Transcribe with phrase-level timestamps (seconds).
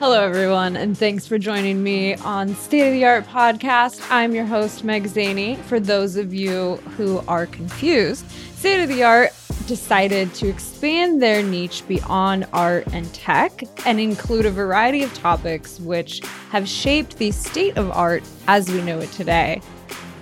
[0.00, 4.00] Hello, everyone, and thanks for joining me on State of the Art Podcast.
[4.10, 5.58] I'm your host, Meg Zaney.
[5.64, 8.24] For those of you who are confused,
[8.56, 9.30] State of the Art
[9.66, 15.78] decided to expand their niche beyond art and tech and include a variety of topics
[15.80, 19.60] which have shaped the state of art as we know it today.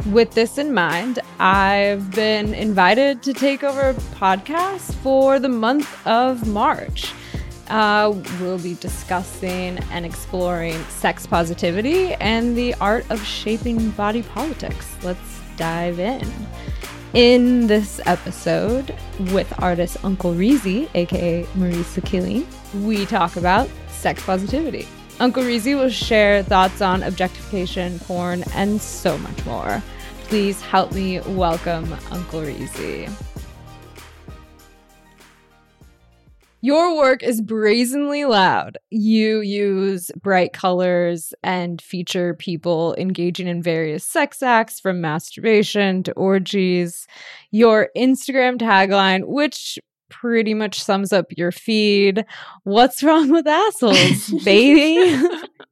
[0.06, 6.04] With this in mind, I've been invited to take over a podcast for the month
[6.04, 7.12] of March.
[7.68, 14.96] Uh, we'll be discussing and exploring sex positivity and the art of shaping body politics.
[15.02, 16.26] Let's dive in.
[17.14, 18.94] In this episode,
[19.32, 22.46] with artist Uncle Reezy, aka Marisa Killing,
[22.84, 24.86] we talk about sex positivity.
[25.20, 29.82] Uncle Reezy will share thoughts on objectification, porn, and so much more.
[30.24, 33.10] Please help me welcome Uncle Reezy.
[36.60, 38.78] Your work is brazenly loud.
[38.90, 46.12] You use bright colors and feature people engaging in various sex acts from masturbation to
[46.14, 47.06] orgies.
[47.52, 52.24] Your Instagram tagline, which pretty much sums up your feed.
[52.64, 55.22] What's wrong with assholes, baby?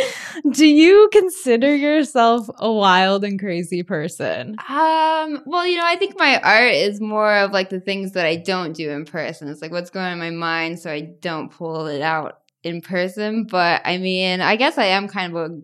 [0.52, 4.56] Do you consider yourself a wild and crazy person?
[4.68, 8.26] Um, well, you know, I think my art is more of like the things that
[8.26, 9.48] I don't do in person.
[9.48, 12.80] It's like what's going on in my mind so I don't pull it out in
[12.80, 13.44] person.
[13.44, 15.62] But I mean, I guess I am kind of a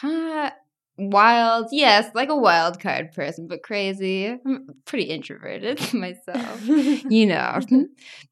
[0.00, 0.50] huh,
[0.98, 4.26] wild, yes, like a wild card person, but crazy.
[4.26, 7.60] I'm pretty introverted myself, you know.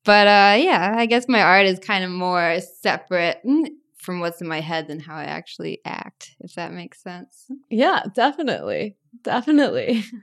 [0.05, 3.41] But uh yeah, I guess my art is kind of more separate
[4.05, 7.47] from what's in my head than how I actually act, if that makes sense.
[7.71, 8.97] Yeah, definitely.
[9.23, 10.05] Definitely.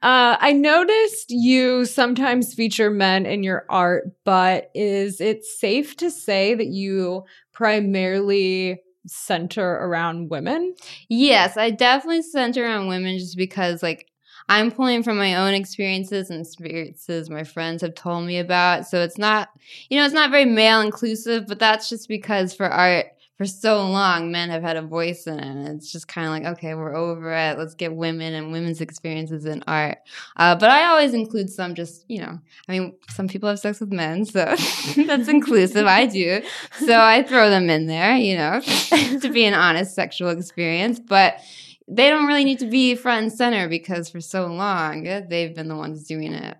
[0.00, 6.08] Uh, I noticed you sometimes feature men in your art, but is it safe to
[6.08, 10.76] say that you primarily center around women?
[11.08, 14.06] Yes, I definitely center around women just because, like,
[14.48, 18.86] I'm pulling from my own experiences and experiences my friends have told me about.
[18.86, 19.48] So it's not,
[19.90, 23.06] you know, it's not very male inclusive, but that's just because for art,
[23.36, 26.56] for so long men have had a voice in it it's just kind of like
[26.56, 27.58] okay we're over it.
[27.58, 29.98] Let's get women and women's experiences in art.
[30.36, 32.38] Uh, but i always include some just you know
[32.68, 34.44] i mean some people have sex with men so
[35.06, 35.86] that's inclusive.
[35.86, 36.42] I do.
[36.78, 38.60] So i throw them in there you know
[39.20, 41.00] to be an honest sexual experience.
[41.00, 41.40] But
[41.88, 45.68] they don't really need to be front and center because for so long they've been
[45.68, 46.56] the ones doing it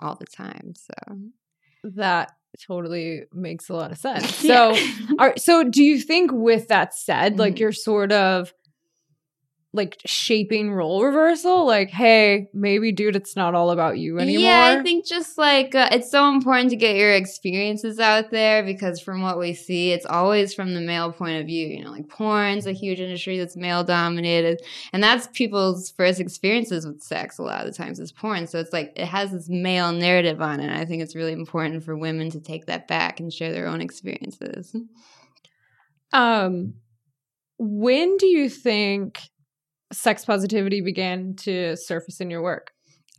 [0.00, 1.16] all the time so.
[1.84, 4.34] That totally makes a lot of sense.
[4.36, 4.76] So,
[5.18, 7.60] are, so do you think with that said, like mm-hmm.
[7.60, 8.52] you're sort of
[9.74, 14.76] like shaping role reversal like hey maybe dude it's not all about you anymore yeah
[14.78, 19.00] i think just like uh, it's so important to get your experiences out there because
[19.00, 22.08] from what we see it's always from the male point of view you know like
[22.08, 24.60] porn's a huge industry that's male dominated
[24.92, 28.58] and that's people's first experiences with sex a lot of the times is porn so
[28.58, 31.82] it's like it has this male narrative on it and i think it's really important
[31.82, 34.76] for women to take that back and share their own experiences.
[36.12, 36.74] Um
[37.58, 39.20] when do you think
[39.92, 42.72] sex positivity began to surface in your work?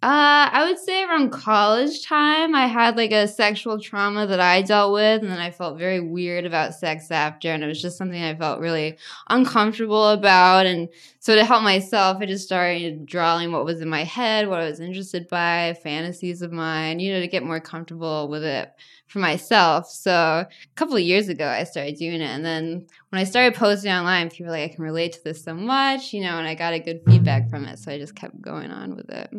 [0.04, 4.62] Uh, I would say around college time, I had like a sexual trauma that I
[4.62, 7.98] dealt with, and then I felt very weird about sex after, and it was just
[7.98, 8.98] something I felt really
[9.30, 10.66] uncomfortable about.
[10.66, 14.60] And so to help myself, I just started drawing what was in my head, what
[14.60, 18.74] I was interested by, fantasies of mine, you know, to get more comfortable with it
[19.08, 19.90] for myself.
[19.90, 23.56] So a couple of years ago, I started doing it, and then when I started
[23.56, 26.46] posting online, people were like, I can relate to this so much, you know, and
[26.46, 29.32] I got a good feedback from it, so I just kept going on with it.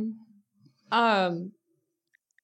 [0.95, 1.53] Um,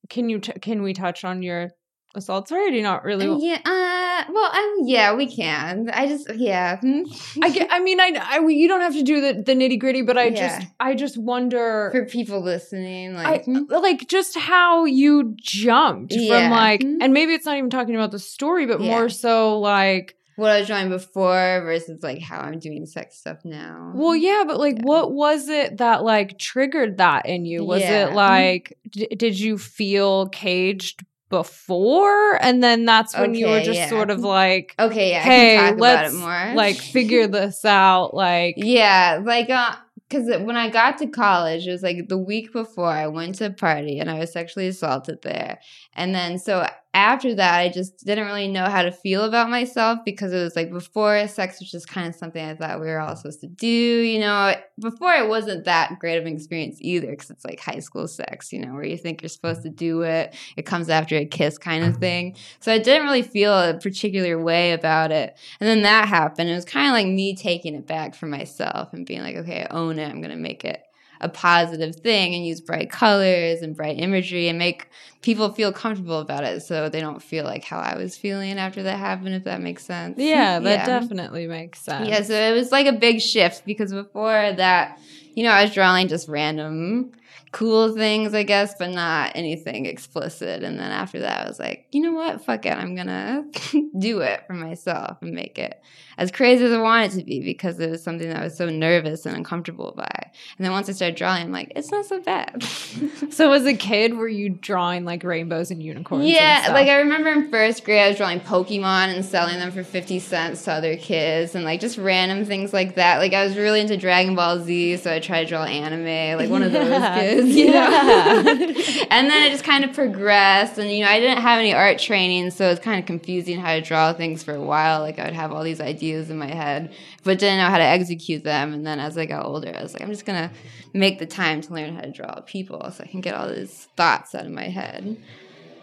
[0.08, 1.70] can you t- can we touch on your
[2.14, 2.82] assaults already?
[2.82, 3.28] Not really.
[3.28, 3.60] Uh, yeah.
[3.64, 4.32] Uh.
[4.32, 4.50] Well.
[4.52, 4.78] Um.
[4.82, 5.14] Yeah.
[5.14, 5.88] We can.
[5.92, 6.34] I just.
[6.34, 6.78] Yeah.
[6.78, 7.02] Hmm.
[7.42, 7.68] I get.
[7.70, 8.00] I mean.
[8.00, 8.12] I.
[8.20, 8.46] I.
[8.46, 10.58] You don't have to do the the nitty gritty, but I yeah.
[10.58, 10.72] just.
[10.80, 13.64] I just wonder for people listening, like, I, hmm?
[13.68, 16.48] like just how you jumped yeah.
[16.48, 16.98] from like, hmm?
[17.00, 18.90] and maybe it's not even talking about the story, but yeah.
[18.90, 23.44] more so like what I was drawing before versus like how I'm doing sex stuff
[23.44, 23.92] now.
[23.94, 24.84] Well, yeah, but like, yeah.
[24.84, 27.64] what was it that like triggered that in you?
[27.64, 28.08] Was yeah.
[28.08, 33.60] it like, d- did you feel caged before and then that's when okay, you were
[33.60, 33.88] just yeah.
[33.88, 39.76] sort of like okay yeah hey let's like figure this out like yeah like uh
[40.10, 43.46] because when I got to college, it was like the week before I went to
[43.46, 45.60] a party and I was sexually assaulted there.
[45.94, 50.00] And then, so after that, I just didn't really know how to feel about myself
[50.04, 52.98] because it was like before sex was just kind of something I thought we were
[52.98, 53.66] all supposed to do.
[53.66, 57.78] You know, before it wasn't that great of an experience either because it's like high
[57.78, 60.34] school sex, you know, where you think you're supposed to do it.
[60.56, 62.34] It comes after a kiss kind of thing.
[62.58, 65.38] So I didn't really feel a particular way about it.
[65.60, 66.50] And then that happened.
[66.50, 69.62] It was kind of like me taking it back for myself and being like, okay,
[69.62, 70.08] I own it.
[70.08, 70.82] I'm going to make it
[71.20, 74.88] a positive thing and use bright colors and bright imagery and make
[75.22, 78.82] people feel comfortable about it so they don't feel like how I was feeling after
[78.84, 80.18] that happened, if that makes sense.
[80.18, 81.00] Yeah, that yeah.
[81.00, 82.08] definitely makes sense.
[82.08, 84.98] Yeah, so it was like a big shift because before that,
[85.34, 87.12] you know, I was drawing just random
[87.52, 90.62] cool things, I guess, but not anything explicit.
[90.62, 92.44] And then after that, I was like, you know what?
[92.44, 92.76] Fuck it.
[92.76, 93.06] I'm going
[93.72, 95.82] to do it for myself and make it
[96.20, 98.56] as crazy as I want it to be because it was something that I was
[98.56, 100.30] so nervous and uncomfortable by.
[100.58, 102.62] And then once I started drawing, I'm like, it's not so bad.
[103.30, 106.26] so as a kid, were you drawing like rainbows and unicorns?
[106.26, 106.66] Yeah.
[106.66, 109.82] And like I remember in first grade, I was drawing Pokemon and selling them for
[109.82, 113.18] 50 cents to other kids and like just random things like that.
[113.18, 116.50] Like I was really into Dragon Ball Z, so I tried to draw anime, like
[116.50, 117.39] one of those kids.
[117.46, 118.42] Yeah.
[119.10, 120.78] and then it just kind of progressed.
[120.78, 123.58] And, you know, I didn't have any art training, so it was kind of confusing
[123.60, 125.00] how to draw things for a while.
[125.00, 126.92] Like I would have all these ideas ideas in my head,
[127.24, 128.72] but didn't know how to execute them.
[128.72, 130.50] And then as I got older, I was like, I'm just gonna
[130.92, 133.88] make the time to learn how to draw people so I can get all these
[133.96, 135.16] thoughts out of my head.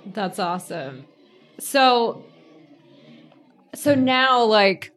[0.05, 1.05] That's awesome.
[1.59, 2.23] So,
[3.73, 4.91] so now, like,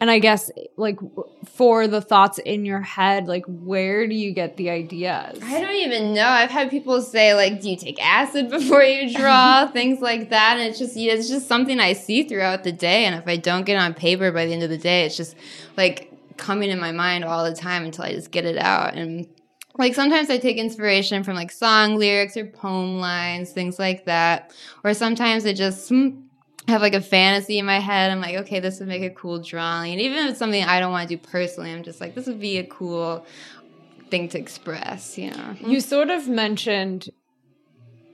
[0.00, 0.98] and I guess like
[1.46, 5.40] for the thoughts in your head, like where do you get the ideas?
[5.42, 6.26] I don't even know.
[6.26, 10.58] I've had people say like, "Do you take acid before you draw?" Things like that,
[10.58, 13.06] and it's just it's just something I see throughout the day.
[13.06, 15.34] And if I don't get on paper by the end of the day, it's just
[15.76, 18.94] like coming in my mind all the time until I just get it out.
[18.94, 19.26] And
[19.78, 24.54] like sometimes I take inspiration from like song lyrics or poem lines, things like that,
[24.84, 26.20] or sometimes it just hmm,
[26.68, 28.10] have like a fantasy in my head.
[28.10, 29.92] I'm like, okay, this would make a cool drawing.
[29.92, 32.26] And even if it's something I don't want to do personally, I'm just like, this
[32.26, 33.24] would be a cool
[34.10, 35.56] thing to express, you know.
[35.60, 37.08] You sort of mentioned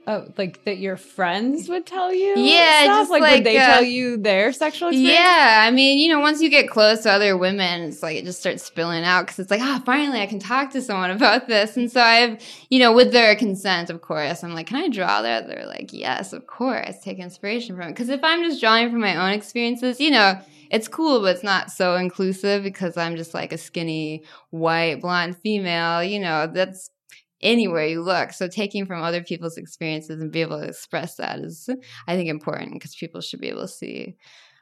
[0.05, 2.33] Oh, like that your friends would tell you?
[2.35, 2.99] Yeah, stuff?
[2.99, 5.17] just like, like would they uh, tell you their sexual experience?
[5.17, 8.25] Yeah, I mean, you know, once you get close to other women, it's like it
[8.25, 11.11] just starts spilling out because it's like, ah, oh, finally I can talk to someone
[11.11, 11.77] about this.
[11.77, 15.21] And so I've, you know, with their consent, of course, I'm like, can I draw
[15.21, 15.47] that?
[15.47, 17.91] They're like, yes, of course, take inspiration from it.
[17.91, 20.37] Because if I'm just drawing from my own experiences, you know,
[20.69, 25.37] it's cool, but it's not so inclusive because I'm just like a skinny white blonde
[25.37, 26.03] female.
[26.03, 26.89] You know, that's
[27.43, 28.31] anywhere you look.
[28.31, 31.69] So taking from other people's experiences and be able to express that is,
[32.07, 34.15] I think, important because people should be able to see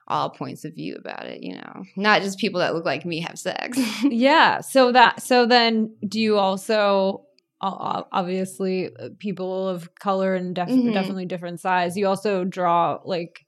[0.08, 3.22] all points of view about it, you know, not just people that look like me
[3.22, 3.80] have sex.
[4.04, 4.60] yeah.
[4.60, 7.26] So that, so then do you also,
[7.62, 10.92] obviously, uh, people of color and def- mm-hmm.
[10.92, 13.46] definitely different size, you also draw like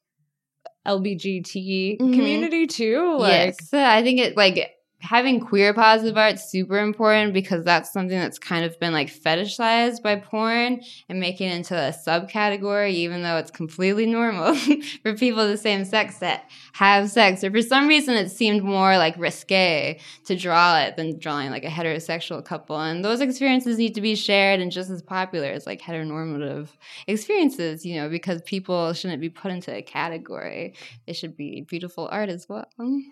[0.88, 2.14] LBGT mm-hmm.
[2.14, 3.18] community too?
[3.20, 3.74] Like, yes.
[3.74, 4.70] I think it like
[5.04, 10.02] having queer positive art super important because that's something that's kind of been like fetishized
[10.02, 15.42] by porn and making it into a subcategory even though it's completely normal for people
[15.42, 17.44] of the same sex that have sex.
[17.44, 21.66] Or for some reason it seemed more like risque to draw it than drawing like
[21.66, 22.80] a heterosexual couple.
[22.80, 26.70] And those experiences need to be shared and just as popular as like heteronormative
[27.08, 30.76] experiences you know because people shouldn't be put into a category.
[31.08, 32.70] It should be beautiful art as well.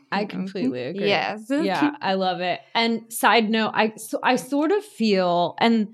[0.10, 1.10] I completely agree.
[1.10, 1.48] Yes.
[1.50, 2.60] Yeah I love it.
[2.76, 5.90] And side note, I so I sort of feel and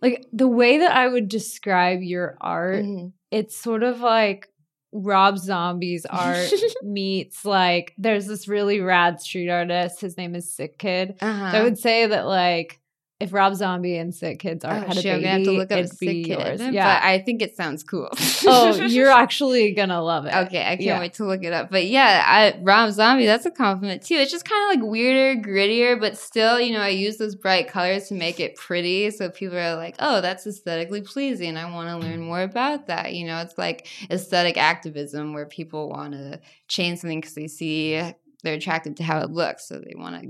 [0.00, 3.08] like the way that I would describe your art, mm-hmm.
[3.30, 4.48] it's sort of like
[4.92, 6.52] Rob Zombie's art
[6.82, 10.00] meets like there's this really rad street artist.
[10.00, 11.16] His name is Sick Kid.
[11.20, 11.52] Uh-huh.
[11.52, 12.81] So I would say that like
[13.22, 15.78] if Rob Zombie and Sick Kids are oh, had a baby, have to look up
[15.78, 16.60] it'd be yours.
[16.60, 18.08] Yeah, I think it sounds cool.
[18.46, 20.34] oh, you're actually gonna love it.
[20.34, 20.98] Okay, I can't yeah.
[20.98, 21.70] wait to look it up.
[21.70, 24.14] But yeah, I, Rob Zombie, that's a compliment too.
[24.14, 27.68] It's just kind of like weirder, grittier, but still, you know, I use those bright
[27.68, 31.56] colors to make it pretty, so people are like, "Oh, that's aesthetically pleasing.
[31.56, 35.88] I want to learn more about that." You know, it's like aesthetic activism where people
[35.88, 38.02] want to change something because they see
[38.42, 40.28] they're attracted to how it looks, so they want to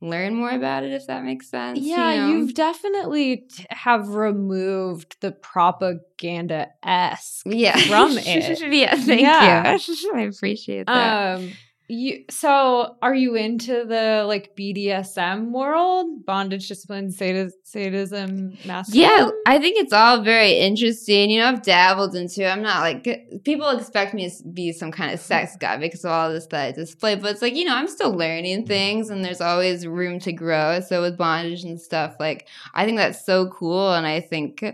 [0.00, 2.28] learn more about it if that makes sense yeah you know?
[2.28, 7.76] you've definitely t- have removed the propaganda esque yeah.
[7.76, 9.72] from it yeah thank yeah.
[9.72, 11.52] you i appreciate that um
[11.88, 19.08] you so are you into the like BDSM world, bondage, discipline, sadism, masculine?
[19.08, 21.30] Yeah, I think it's all very interesting.
[21.30, 22.44] You know, I've dabbled into.
[22.44, 26.10] I'm not like people expect me to be some kind of sex guy because of
[26.10, 28.66] all this that I display, but it's like you know I'm still learning mm.
[28.66, 30.80] things, and there's always room to grow.
[30.80, 34.64] So with bondage and stuff, like I think that's so cool, and I think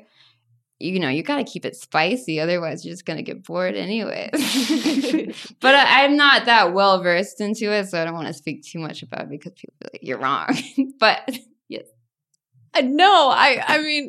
[0.82, 2.40] you know, you got to keep it spicy.
[2.40, 4.30] Otherwise, you're just going to get bored anyways.
[5.60, 7.88] but I, am not that well versed into it.
[7.88, 10.18] So I don't want to speak too much about it because people feel like you're
[10.18, 10.48] wrong.
[10.98, 11.84] but yes.
[12.74, 14.08] Uh, no, I, I mean,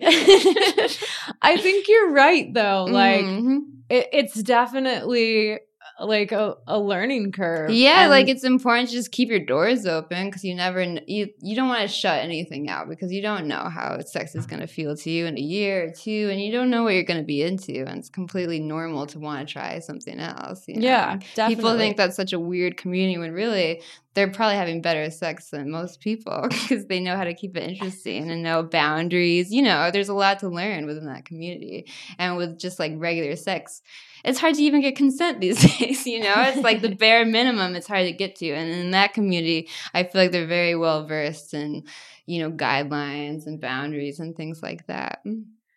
[1.41, 2.85] I think you're right though.
[2.85, 3.57] Like, mm-hmm.
[3.89, 5.59] it, it's definitely
[6.07, 7.71] like a, a learning curve.
[7.71, 11.29] Yeah, and like it's important to just keep your doors open because you never you
[11.39, 14.61] you don't want to shut anything out because you don't know how sex is going
[14.61, 17.03] to feel to you in a year or two, and you don't know what you're
[17.03, 20.67] going to be into, and it's completely normal to want to try something else.
[20.67, 20.87] You know?
[20.87, 21.55] Yeah, definitely.
[21.55, 23.81] People think that's such a weird community when really
[24.13, 27.63] they're probably having better sex than most people because they know how to keep it
[27.63, 29.51] interesting and know boundaries.
[29.51, 33.35] You know, there's a lot to learn within that community, and with just like regular
[33.35, 33.81] sex
[34.23, 36.05] it's hard to even get consent these days.
[36.05, 37.75] You know, it's like the bare minimum.
[37.75, 41.05] It's hard to get to, and in that community, I feel like they're very well
[41.05, 41.83] versed in
[42.25, 45.23] you know guidelines and boundaries and things like that.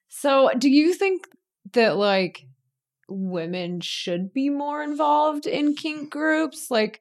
[0.09, 1.27] So, do you think
[1.73, 2.47] that like
[3.09, 6.71] women should be more involved in kink groups?
[6.71, 7.01] Like,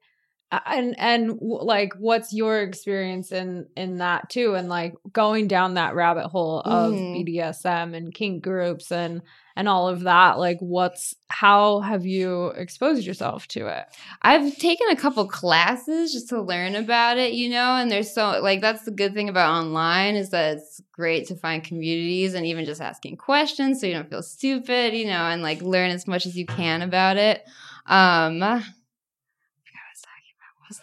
[0.66, 4.56] and and like what's your experience in in that too?
[4.56, 7.26] And like going down that rabbit hole of mm.
[7.26, 9.22] BDSM and kink groups and
[9.56, 13.86] and all of that like what's how have you exposed yourself to it?
[14.22, 18.42] I've taken a couple classes just to learn about it you know and there's so
[18.42, 22.46] like that's the good thing about online is that it's great to find communities and
[22.46, 26.08] even just asking questions so you don't feel stupid you know and like learn as
[26.08, 27.44] much as you can about it.
[27.86, 28.64] Um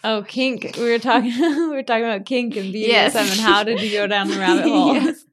[0.03, 0.75] Oh, kink.
[0.77, 1.33] We were talking.
[1.39, 3.15] we were talking about kink and BDSM yes.
[3.15, 4.93] and how did you go down the rabbit hole?
[4.93, 5.25] yes.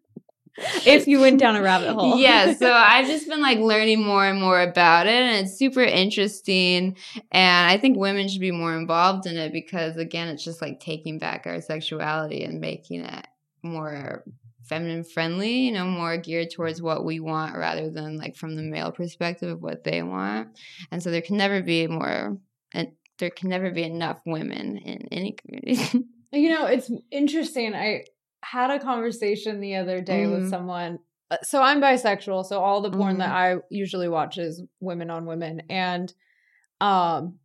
[0.86, 2.18] if you went down a rabbit hole.
[2.18, 2.54] yeah.
[2.54, 6.96] So I've just been like learning more and more about it, and it's super interesting.
[7.30, 10.80] And I think women should be more involved in it because, again, it's just like
[10.80, 13.26] taking back our sexuality and making it
[13.62, 14.24] more
[14.64, 18.62] feminine friendly, you know, more geared towards what we want rather than like from the
[18.62, 20.48] male perspective of what they want.
[20.92, 22.38] And so there can never be more
[22.72, 26.06] and there can never be enough women in any community.
[26.32, 27.74] you know, it's interesting.
[27.74, 28.04] I
[28.42, 30.30] had a conversation the other day mm.
[30.30, 30.50] with mm-hmm.
[30.50, 30.98] someone.
[31.30, 33.18] Uh, so I'm bisexual, so all the porn mm.
[33.18, 33.58] that mm-hmm.
[33.58, 36.12] I usually watch is women on women, and
[36.80, 37.38] um,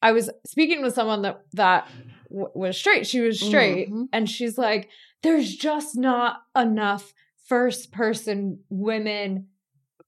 [0.00, 1.88] I was speaking with someone that that
[2.28, 3.06] w- was straight.
[3.06, 4.04] She was straight, mm-hmm.
[4.12, 4.88] and she's like,
[5.22, 7.12] "There's just not enough
[7.46, 9.48] first person women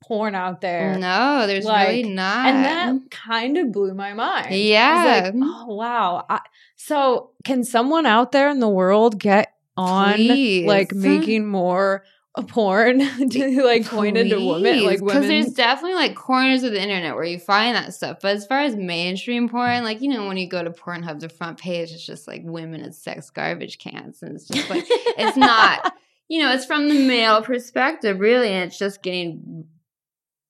[0.03, 0.99] porn out there.
[0.99, 2.47] No, there's like, really not.
[2.47, 4.55] And that kind of blew my mind.
[4.55, 5.31] Yeah.
[5.33, 6.25] Like, oh, wow.
[6.29, 6.41] I,
[6.77, 10.67] so, can someone out there in the world get on Please.
[10.67, 12.05] like making more
[12.43, 12.99] porn
[13.31, 17.15] to like pointed to women like women because there's definitely like corners of the internet
[17.15, 20.37] where you find that stuff but as far as mainstream porn like you know when
[20.37, 24.23] you go to pornhub the front page it's just like women as sex garbage cans
[24.23, 25.95] and it's just like it's not
[26.29, 29.67] you know it's from the male perspective really and it's just getting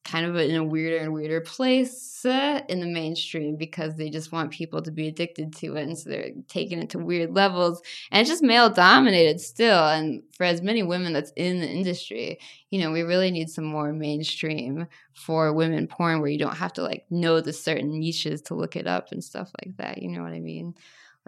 [0.06, 4.30] kind of in a weirder and weirder place uh, in the mainstream because they just
[4.30, 7.82] want people to be addicted to it and so they're taking it to weird levels
[8.10, 12.38] and it's just male dominated still and for as many women that's in the industry
[12.70, 16.72] you know we really need some more mainstream for women porn where you don't have
[16.72, 20.08] to like know the certain niches to look it up and stuff like that you
[20.08, 20.74] know what i mean?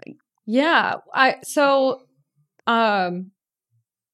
[0.05, 2.03] Like yeah i so
[2.65, 3.31] um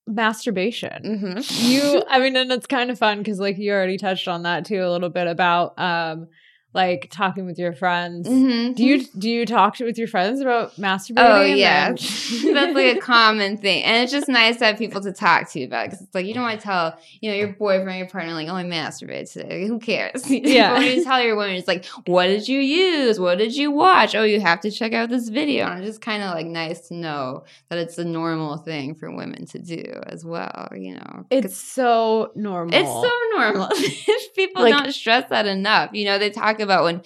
[0.08, 1.04] masturbation.
[1.04, 1.68] Mm-hmm.
[1.68, 4.66] You, I mean, and it's kind of fun because like you already touched on that
[4.66, 6.28] too a little bit about um
[6.76, 8.28] like talking with your friends.
[8.28, 8.74] Mm-hmm.
[8.74, 11.14] Do you do you talk with your friends about masturbating?
[11.18, 11.90] Oh yeah,
[12.54, 15.64] that's like a common thing, and it's just nice to have people to talk to
[15.64, 18.34] about because it's like you don't want to tell you know your boyfriend, your partner,
[18.34, 19.66] like oh I masturbate today.
[19.66, 20.30] Who cares?
[20.46, 23.20] Yeah, when you tell your woman, it's like what did you use?
[23.20, 24.14] What did you watch?
[24.14, 25.66] Oh, you have to check out this video.
[25.66, 29.10] And it's just kind of like nice to know that it's a normal thing for
[29.10, 30.68] women to do as well.
[30.76, 32.76] You know, it's so normal.
[32.76, 33.70] It's so normal.
[34.36, 35.92] people like, don't stress that enough.
[35.94, 37.02] You know, they talk about when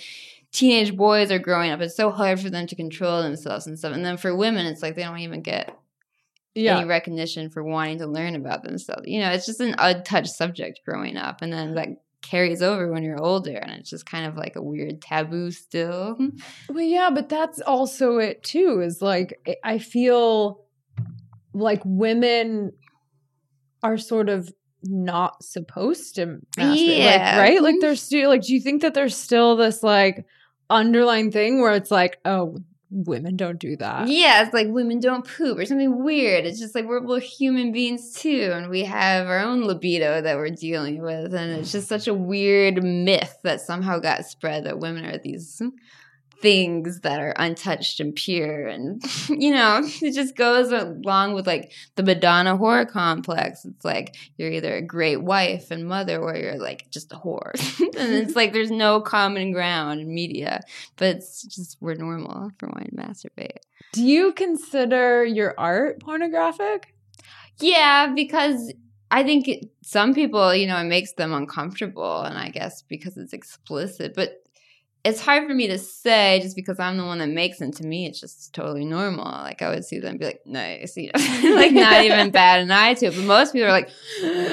[0.52, 3.94] teenage boys are growing up, it's so hard for them to control themselves and stuff.
[3.94, 5.78] And then for women, it's like they don't even get
[6.56, 6.78] yeah.
[6.78, 9.04] any recognition for wanting to learn about themselves.
[9.06, 11.42] You know, it's just an untouched subject growing up.
[11.42, 11.90] And then that
[12.22, 16.18] carries over when you're older and it's just kind of like a weird taboo still.
[16.68, 20.66] Well, yeah, but that's also it too, is like I feel
[21.54, 22.74] like women
[23.82, 27.38] are sort of not supposed to yeah.
[27.38, 27.62] like, right?
[27.62, 30.26] Like there's still like do you think that there's still this like
[30.70, 32.58] underlying thing where it's like, oh,
[32.92, 34.08] women don't do that.
[34.08, 36.46] Yeah, it's like women don't poop or something weird.
[36.46, 40.38] It's just like we're both human beings too, and we have our own libido that
[40.38, 44.80] we're dealing with, and it's just such a weird myth that somehow got spread that
[44.80, 45.62] women are these
[46.42, 51.72] things that are untouched and pure and you know it just goes along with like
[51.96, 53.66] the madonna whore complex.
[53.66, 57.54] It's like you're either a great wife and mother or you're like just a whore.
[58.00, 60.62] And it's like there's no common ground in media
[60.96, 63.58] but it's just we're normal for wanting to masturbate.
[63.92, 66.94] Do you consider your art pornographic?
[67.60, 68.72] Yeah because
[69.12, 73.18] I think it, some people, you know, it makes them uncomfortable, and I guess because
[73.18, 74.14] it's explicit.
[74.16, 74.44] But
[75.06, 77.72] it's hard for me to say just because I'm the one that makes them.
[77.72, 79.24] To me, it's just totally normal.
[79.24, 82.72] Like I would see them be like, nice, you know, like not even bad an
[82.72, 83.16] eye to it.
[83.16, 83.90] But most people are like,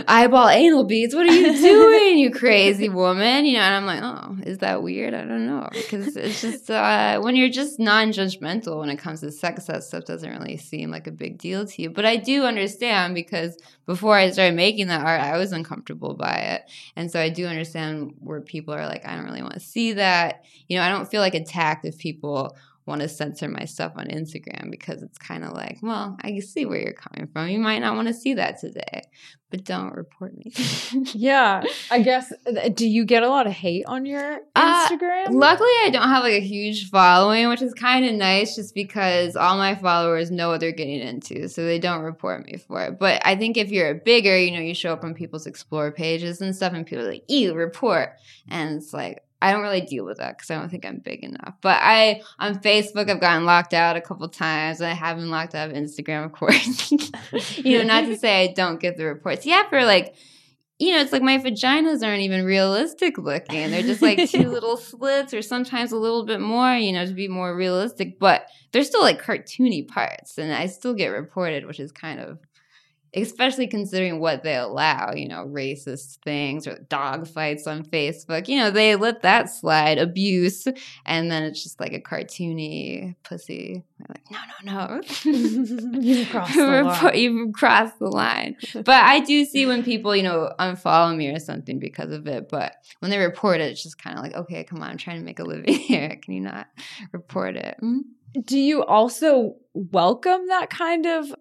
[0.07, 1.17] eyeball anal beads.
[1.17, 3.45] What are you doing, you crazy woman?
[3.45, 5.15] You know, and I'm like, oh, is that weird?
[5.15, 9.33] I don't know because it's just uh, when you're just non-judgmental when it comes to
[9.33, 11.91] sex, that stuff doesn't really seem like a big deal to you.
[11.91, 16.35] But I do understand because before I started making that art, I was uncomfortable by
[16.35, 19.61] it, and so I do understand where people are like, I don't really want to
[19.61, 20.36] see that
[20.69, 24.07] you know, I don't feel like attacked if people want to censor my stuff on
[24.07, 27.49] Instagram because it's kind of like, well, I see where you're coming from.
[27.49, 29.03] You might not want to see that today,
[29.51, 30.53] but don't report me.
[31.13, 32.33] yeah, I guess.
[32.47, 35.29] Uh, do you get a lot of hate on your uh, Instagram?
[35.29, 38.73] Uh, luckily, I don't have like a huge following, which is kind of nice just
[38.73, 42.85] because all my followers know what they're getting into, so they don't report me for
[42.85, 43.01] it.
[43.01, 46.41] But I think if you're bigger, you know, you show up on people's explore pages
[46.41, 48.11] and stuff, and people are like, "Ew, report,"
[48.49, 51.23] and it's like, I don't really deal with that because I don't think I'm big
[51.23, 51.55] enough.
[51.61, 54.81] But I on Facebook, I've gotten locked out a couple times.
[54.81, 56.91] I haven't locked out of Instagram, of course.
[57.57, 59.45] you know, not to say I don't get the reports.
[59.45, 60.15] Yeah, for like,
[60.79, 63.71] you know, it's like my vaginas aren't even realistic looking.
[63.71, 66.75] They're just like two little slits, or sometimes a little bit more.
[66.75, 68.19] You know, to be more realistic.
[68.19, 72.39] But they're still like cartoony parts, and I still get reported, which is kind of
[73.17, 78.47] especially considering what they allow, you know, racist things or dog fights on Facebook.
[78.47, 80.67] You know, they let that slide, abuse,
[81.07, 83.83] and then it's just like a cartoony pussy.
[84.01, 85.03] I'm like, no, no, no.
[86.01, 87.19] You've crossed the line.
[87.19, 88.57] You've crossed the line.
[88.75, 92.51] but I do see when people, you know, unfollow me or something because of it.
[92.51, 95.19] But when they report it, it's just kind of like, okay, come on, I'm trying
[95.19, 96.19] to make a living here.
[96.23, 96.67] Can you not
[97.13, 97.77] report it?
[97.83, 98.01] Mm-hmm.
[98.43, 101.35] Do you also welcome that kind of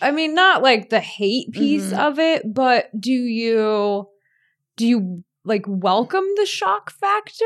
[0.00, 2.00] I mean, not like the hate piece mm-hmm.
[2.00, 4.08] of it, but do you
[4.76, 7.44] do you like welcome the shock factor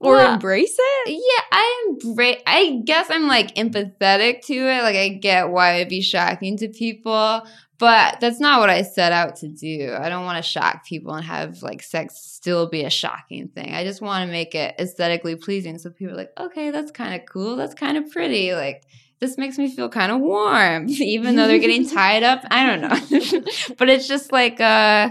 [0.00, 1.10] or well, embrace it?
[1.10, 2.42] Yeah, I embrace.
[2.46, 4.82] I guess I'm like empathetic to it.
[4.82, 7.46] Like I get why it'd be shocking to people,
[7.78, 9.94] but that's not what I set out to do.
[9.98, 13.74] I don't want to shock people and have like sex still be a shocking thing.
[13.74, 17.14] I just want to make it aesthetically pleasing, so people are like, okay, that's kind
[17.14, 17.56] of cool.
[17.56, 18.54] That's kind of pretty.
[18.54, 18.84] Like
[19.20, 22.44] this makes me feel kind of warm, even though they're getting tied up.
[22.50, 23.40] I don't know.
[23.78, 25.10] but it's just like, uh,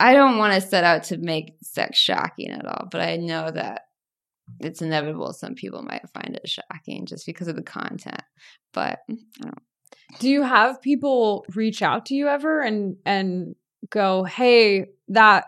[0.00, 3.50] I don't want to set out to make sex shocking at all, but I know
[3.50, 3.82] that
[4.60, 8.22] it's inevitable some people might find it shocking just because of the content.
[8.72, 9.00] But
[10.18, 13.54] Do you have people reach out to you ever and and
[13.90, 15.46] go, "Hey, that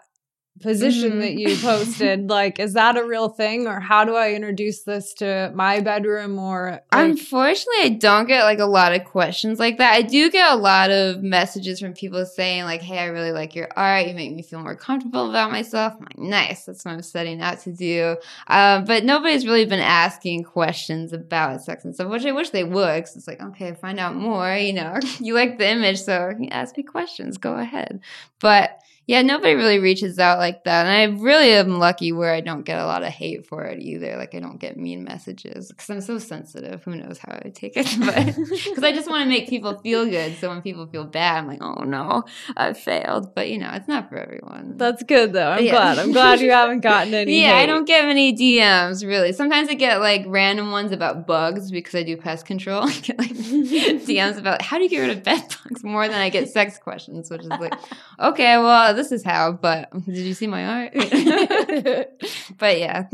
[0.60, 1.20] position mm-hmm.
[1.20, 5.12] that you posted like is that a real thing or how do i introduce this
[5.14, 9.78] to my bedroom or like- unfortunately i don't get like a lot of questions like
[9.78, 9.92] that.
[9.94, 13.54] I do get a lot of messages from people saying like hey i really like
[13.54, 14.06] your art.
[14.06, 15.94] You make me feel more comfortable about myself.
[15.98, 16.64] I'm like nice.
[16.64, 18.16] That's what i'm setting out to do.
[18.46, 22.64] Um, but nobody's really been asking questions about sex and stuff which i wish they
[22.64, 24.98] would because it's like okay find out more you know?
[25.20, 28.00] You like the image so ask me questions go ahead.
[28.40, 30.84] But yeah, nobody really reaches out like that.
[30.86, 33.80] And I really am lucky where I don't get a lot of hate for it
[33.80, 34.16] either.
[34.16, 36.82] Like I don't get mean messages because I'm so sensitive.
[36.82, 37.86] Who knows how I take it?
[38.06, 40.36] But because I just want to make people feel good.
[40.38, 42.24] So when people feel bad, I'm like, oh no,
[42.56, 43.32] I failed.
[43.34, 44.76] But you know, it's not for everyone.
[44.76, 45.50] That's good though.
[45.50, 45.70] I'm yeah.
[45.70, 45.98] glad.
[45.98, 47.40] I'm glad you haven't gotten any.
[47.40, 47.62] yeah, hate.
[47.62, 49.32] I don't get many DMs really.
[49.32, 52.82] Sometimes I get like random ones about bugs because I do pest control.
[52.82, 56.20] I get like DMs about how do you get rid of bed bugs more than
[56.20, 57.74] I get sex questions, which is like,
[58.18, 60.92] okay, well this is how, but did you see my art?
[62.58, 63.04] but yeah.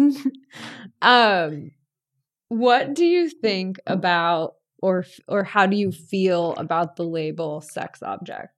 [1.01, 1.73] Um
[2.49, 8.03] what do you think about or or how do you feel about the label sex
[8.03, 8.49] object?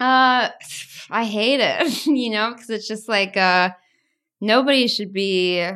[0.00, 0.48] Uh
[1.10, 3.70] I hate it, you know, cuz it's just like uh
[4.40, 5.68] nobody should be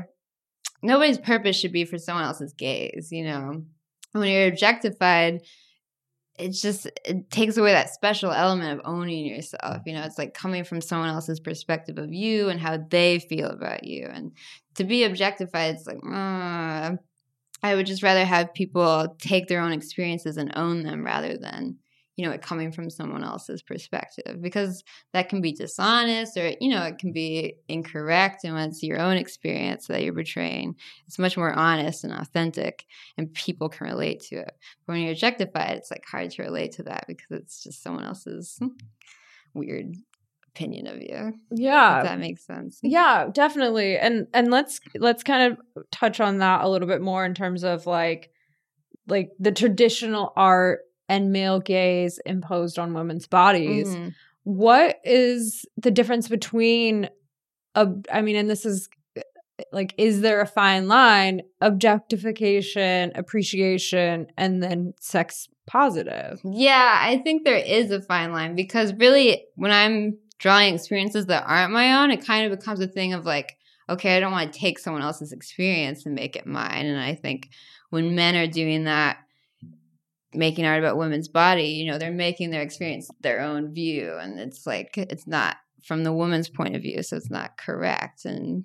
[0.82, 3.64] nobody's purpose should be for someone else's gaze, you know.
[4.12, 5.42] When you're objectified,
[6.38, 10.02] it's just it takes away that special element of owning yourself you know?
[10.02, 14.06] It's like coming from someone else's perspective of you and how they feel about you.
[14.06, 14.32] And
[14.76, 16.96] to be objectified it's like uh,
[17.62, 21.76] i would just rather have people take their own experiences and own them rather than
[22.16, 26.70] you know, it coming from someone else's perspective because that can be dishonest or, you
[26.70, 28.42] know, it can be incorrect.
[28.42, 30.76] And when it's your own experience that you're portraying,
[31.06, 32.86] it's much more honest and authentic
[33.18, 34.52] and people can relate to it.
[34.86, 38.04] But when you're objectified, it's like hard to relate to that because it's just someone
[38.04, 38.58] else's
[39.54, 39.94] weird
[40.54, 41.34] opinion of you.
[41.50, 41.98] Yeah.
[41.98, 42.80] If that makes sense.
[42.82, 43.98] Yeah, definitely.
[43.98, 47.62] And and let's let's kind of touch on that a little bit more in terms
[47.62, 48.30] of like
[49.06, 53.88] like the traditional art and male gaze imposed on women's bodies.
[53.88, 54.14] Mhm.
[54.44, 57.08] What is the difference between
[57.74, 58.88] a I mean and this is
[59.72, 66.40] like is there a fine line objectification, appreciation and then sex positive?
[66.44, 71.44] Yeah, I think there is a fine line because really, when I'm drawing experiences that
[71.46, 73.56] aren't my own, it kind of becomes a thing of like,
[73.88, 76.86] okay, I don't want to take someone else's experience and make it mine.
[76.86, 77.48] And I think
[77.90, 79.18] when men are doing that,
[80.36, 84.16] making art about women's body, you know, they're making their experience their own view.
[84.18, 87.02] And it's like, it's not from the woman's point of view.
[87.02, 88.24] So it's not correct.
[88.24, 88.64] And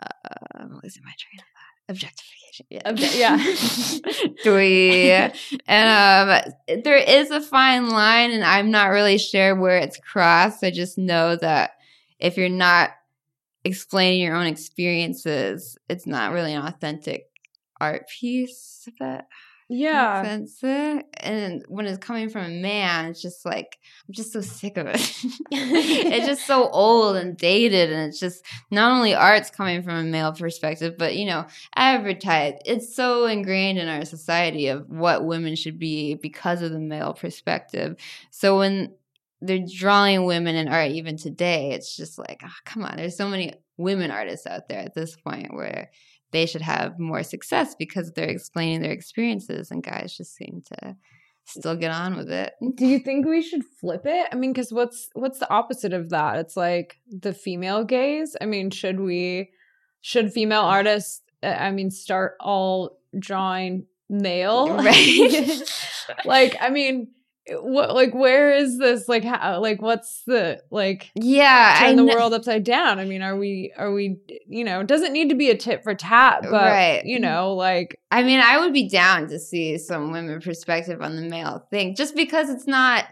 [0.00, 0.08] uh,
[0.56, 1.90] I'm losing my train of thought.
[1.90, 2.66] Objectification.
[2.70, 2.82] Yeah.
[2.84, 3.38] Obje- yeah.
[4.44, 5.60] Dwee.
[5.66, 10.62] and um, there is a fine line, and I'm not really sure where it's crossed.
[10.64, 11.72] I just know that
[12.18, 12.90] if you're not
[13.64, 17.26] explaining your own experiences, it's not really an authentic
[17.80, 18.88] art piece.
[19.00, 19.28] That
[19.68, 20.22] Yeah.
[20.24, 20.64] makes sense.
[20.64, 23.78] Eh, and when it's coming from a man, it's just like
[24.08, 24.96] I'm just so sick of it.
[25.50, 30.02] it's just so old and dated, and it's just not only art's coming from a
[30.04, 32.54] male perspective, but you know, advertise.
[32.64, 37.12] It's so ingrained in our society of what women should be because of the male
[37.12, 37.96] perspective.
[38.30, 38.94] So when
[39.40, 43.28] they're drawing women in art even today, it's just like, oh, come on, there's so
[43.28, 45.90] many women artists out there at this point where
[46.30, 50.96] they should have more success because they're explaining their experiences, and guys just seem to
[51.44, 52.52] still get on with it.
[52.74, 54.28] Do you think we should flip it?
[54.30, 56.38] I mean, because what's what's the opposite of that?
[56.38, 58.36] It's like the female gaze.
[58.40, 59.50] I mean, should we
[60.00, 61.22] should female artists?
[61.42, 65.62] uh, I mean, start all drawing male, Right.
[66.24, 67.08] like, I mean,
[67.50, 69.08] what like where is this?
[69.08, 69.60] Like, how?
[69.60, 71.10] Like, what's the like?
[71.14, 72.98] Yeah, Turn the world upside down.
[72.98, 73.72] I mean, are we?
[73.76, 74.18] Are we?
[74.46, 77.02] You know, doesn't need to be a tit for tat, but Right.
[77.04, 81.16] you know, like I mean, I would be down to see some women perspective on
[81.16, 83.04] the male thing, just because it's not,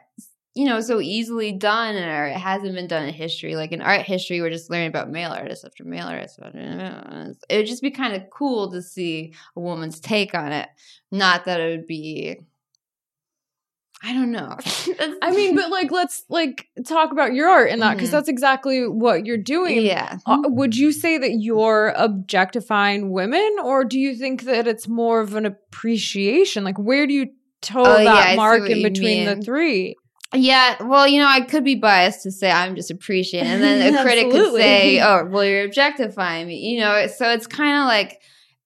[0.55, 3.57] you know, so easily done, or it hasn't been done in history.
[3.57, 6.39] Like in art history, we're just learning about male artists after male artists.
[6.43, 7.45] after male artists.
[7.49, 10.69] It would just be kind of cool to see a woman's take on it.
[11.11, 12.41] Not that it would be.
[14.05, 14.57] I don't know.
[15.23, 18.13] I mean, but like, let's like talk about your art in that because Mhm.
[18.13, 19.81] that's exactly what you're doing.
[19.83, 20.19] yeah.
[20.27, 25.21] Uh, would you say that you're objectifying women, or do you think that it's more
[25.21, 26.63] of an appreciation?
[26.65, 27.27] Like, where do you
[27.63, 29.97] toe Oh, that see mark in between the three?
[30.35, 33.95] Yeah, well, you know, I could be biased to say I'm just appreciating, and then
[33.95, 37.87] a critic could say, "Oh, well, you're objectifying me." You know, so it's kind of
[37.87, 38.21] like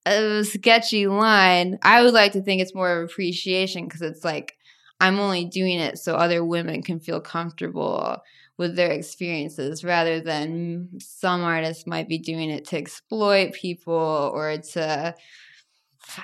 [0.07, 1.79] a sketchy line.
[1.83, 4.55] I would like to think it's more of appreciation because it's like
[5.01, 8.23] I'm only doing it so other women can feel comfortable
[8.59, 14.59] with their experiences, rather than some artists might be doing it to exploit people or
[14.59, 15.15] to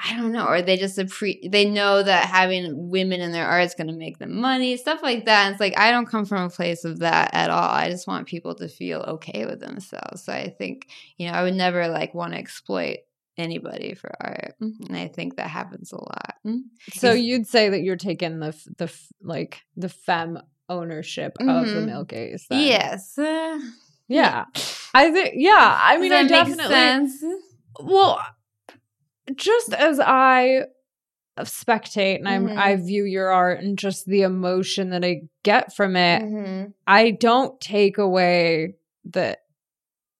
[0.03, 3.65] I don't know, or they just appre- they know that having women in their art
[3.65, 5.47] is going to make them money, stuff like that.
[5.47, 7.71] And it's like I don't come from a place of that at all.
[7.71, 10.25] I just want people to feel okay with themselves.
[10.25, 12.99] So I think you know I would never like want to exploit
[13.38, 16.37] anybody for art, and I think that happens a lot.
[16.92, 21.87] So you'd say that you're taking the the like the femme ownership of the Mhm.
[21.87, 22.46] male gaze.
[22.49, 22.61] then.
[22.61, 23.59] Yes, uh,
[24.09, 24.44] yeah.
[24.94, 25.35] I think.
[25.37, 27.37] Yeah, I mean, I Does that make definitely.
[27.81, 28.20] Well,
[29.37, 30.66] just as I
[31.40, 32.57] spectate and Mhm.
[32.57, 36.72] I I view your art and just the emotion that I get from it, Mhm.
[36.87, 38.77] I don't take away
[39.12, 39.40] that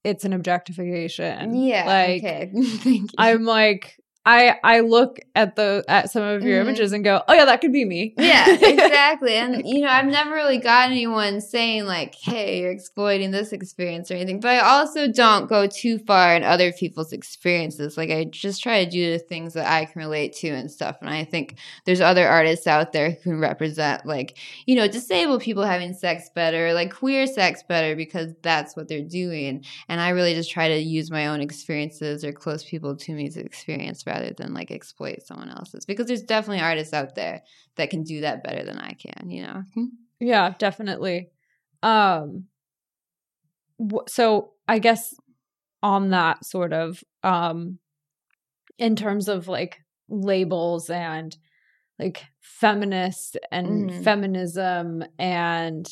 [0.07, 1.55] it's an objectification.
[1.57, 2.51] Yeah, like okay.
[2.55, 3.17] Thank you.
[3.19, 6.69] I'm like I I look at the at some of your Mhm.
[6.69, 8.13] images and go, oh yeah, that could be me.
[8.19, 9.35] yeah, exactly.
[9.37, 14.11] And you know, I've never really got anyone saying like, "Hey, you're exploiting this experience"
[14.11, 14.41] or anything.
[14.41, 17.97] But I also don't go too far in other people's experiences.
[17.97, 20.97] Like I just try to do the things that I can relate to and stuff.
[21.01, 24.37] And I think there's other artists out there who can represent like,
[24.67, 29.03] you know, disabled people having sex better, like queer sex better because that's what they're
[29.03, 29.65] doing.
[29.89, 33.37] And I really just try to use my own experiences or close people to me's
[33.37, 35.85] experience rather than like exploit someone else's.
[35.85, 37.43] Because there's definitely artists out there
[37.77, 39.63] that can do that better than I can, you know?
[40.21, 41.31] Yeah, definitely.
[41.83, 42.45] Um
[44.09, 45.15] so I guess
[45.83, 47.79] on that sort of um
[48.79, 51.37] in terms of like labels and
[51.99, 54.05] like feminist and Mhm.
[54.05, 55.91] feminism and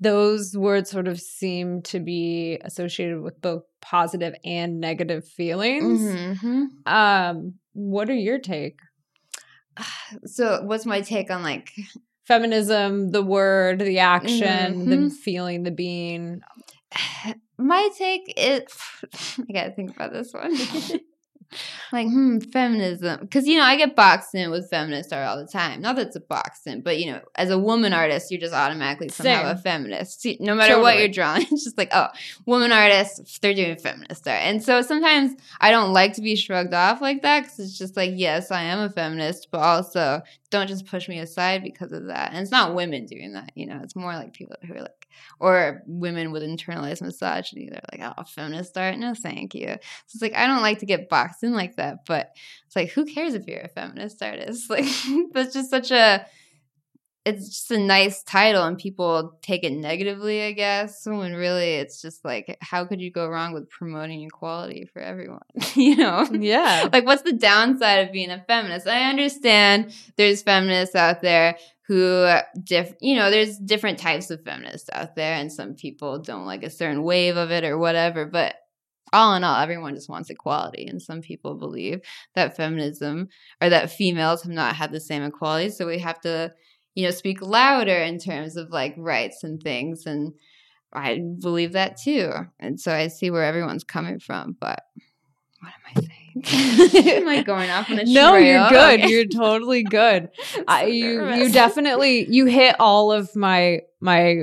[0.00, 6.00] those words sort of seem to be associated with both positive and negative feelings.
[6.02, 6.68] Mhm.
[6.86, 8.78] Um, what are your take?
[10.26, 11.70] So, what's my take on like
[12.24, 15.12] Feminism, the word, the action, the Mhm.
[15.12, 16.40] feeling, the being.
[17.58, 18.62] my take is
[19.48, 20.56] I gotta think about this one.
[21.92, 23.20] like, hmm, feminism.
[23.20, 25.80] Because, you know, I get boxed in with feminist art all the time.
[25.80, 28.54] Not that it's a boxed in, but, you know, as a woman artist, you're just
[28.54, 29.56] automatically somehow Same.
[29.56, 30.26] a feminist.
[30.40, 32.08] No matter what you're drawing, it's just like, oh,
[32.46, 34.40] woman artists, they're doing feminist art.
[34.42, 37.96] And so sometimes I don't like to be shrugged off like that because it's just
[37.96, 42.06] like, yes, I am a feminist, but also don't just push me aside because of
[42.06, 42.32] that.
[42.32, 45.01] And it's not women doing that, you know, it's more like people who are like,
[45.40, 47.68] or women with internalized misogyny.
[47.70, 48.98] They're like, oh, feminist art?
[48.98, 49.68] No, thank you.
[49.68, 52.34] So it's like, I don't like to get boxed in like that, but
[52.66, 54.70] it's like, who cares if you're a feminist artist?
[54.70, 54.86] Like,
[55.32, 56.26] that's just such a,
[57.24, 62.02] it's just a nice title and people take it negatively, I guess, when really it's
[62.02, 65.42] just like, how could you go wrong with promoting equality for everyone?
[65.74, 66.26] you know?
[66.32, 66.88] Yeah.
[66.92, 71.56] like what's the downside of being a feminist i understand there's feminists out there
[71.86, 72.26] who
[72.62, 76.62] diff you know there's different types of feminists out there and some people don't like
[76.62, 78.54] a certain wave of it or whatever but
[79.12, 82.00] all in all everyone just wants equality and some people believe
[82.34, 83.28] that feminism
[83.60, 86.52] or that females have not had the same equality so we have to
[86.94, 90.32] you know speak louder in terms of like rights and things and
[90.92, 94.80] i believe that too and so i see where everyone's coming from but
[95.60, 97.22] what am I saying?
[97.22, 98.98] am I going off on a No, you're good.
[99.00, 99.08] Okay.
[99.08, 100.28] You're totally good.
[100.66, 101.52] I, So you you nervous.
[101.52, 104.38] definitely you hit all of my my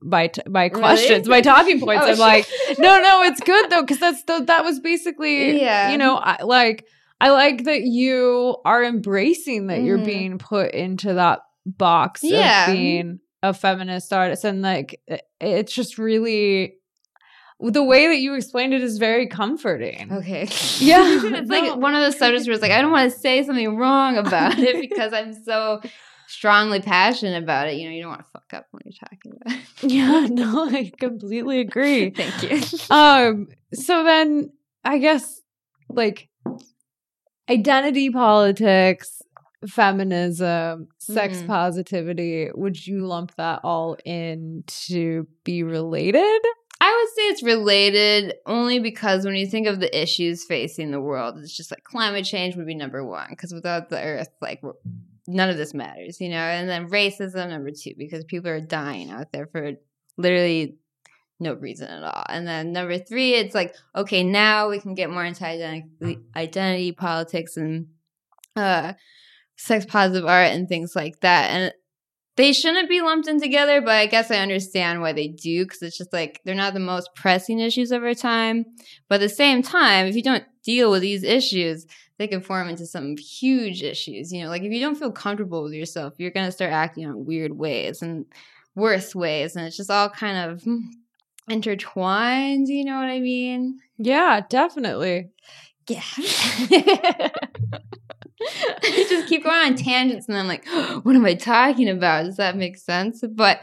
[0.00, 0.80] my t- my Really?
[0.80, 2.04] questions, my talking points.
[2.06, 2.46] Oh, I'm like,
[2.78, 5.90] no, no, it's good though because that's the, that was basically Yeah.
[5.92, 6.86] You know, I, like
[7.20, 10.04] I like that you are embracing that you're Mhm.
[10.06, 12.66] being put into that box Yeah.
[12.70, 15.00] of being a feminist artist, and like
[15.40, 16.74] it's just really
[17.60, 20.12] the way that you explained it is very comforting.
[20.12, 20.48] Okay.
[20.78, 21.76] Yeah, it's like no.
[21.76, 24.58] one of those subjects where it's like I don't want to say something wrong about
[24.58, 25.80] it because I'm so
[26.26, 27.74] strongly passionate about it.
[27.76, 29.90] You know, you don't want to fuck up when you're talking about it.
[29.90, 32.10] Yeah, no, I completely agree.
[32.10, 32.60] Thank you.
[32.94, 34.50] Um, so then
[34.84, 35.40] I guess
[35.88, 36.28] like
[37.48, 39.22] identity politics,
[39.68, 41.46] feminism, sex Mhm.
[41.46, 46.40] positivity, would you lump that all in to be related?
[46.80, 51.00] I would say it's related only because when you think of the issues facing the
[51.00, 54.60] world, it's just like climate change would be number one because without the earth, like
[55.26, 56.36] none of this matters, you know.
[56.36, 59.72] And then racism number two because people are dying out there for
[60.18, 60.76] literally
[61.40, 62.24] no reason at all.
[62.28, 66.92] And then number three, it's like okay, now we can get more into identity, identity
[66.92, 67.86] politics and
[68.56, 68.92] uh,
[69.56, 71.50] sex positive art and things like that.
[71.50, 71.72] And
[72.36, 75.82] they shouldn't be lumped in together, but I guess I understand why they do because
[75.82, 78.64] it's just like they're not the most pressing issues of our time.
[79.08, 81.86] But at the same time, if you don't deal with these issues,
[82.18, 84.32] they can form into some huge issues.
[84.32, 87.04] You know, like if you don't feel comfortable with yourself, you're going to start acting
[87.04, 88.26] in weird ways and
[88.74, 89.54] worse ways.
[89.54, 90.80] And it's just all kind of hmm,
[91.48, 92.68] intertwined.
[92.68, 93.78] You know what I mean?
[93.98, 95.28] Yeah, definitely.
[95.88, 96.02] Yeah.
[98.44, 100.66] I just keep going on tangents and I'm like,
[101.02, 102.24] what am I talking about?
[102.24, 103.22] Does that make sense?
[103.28, 103.60] But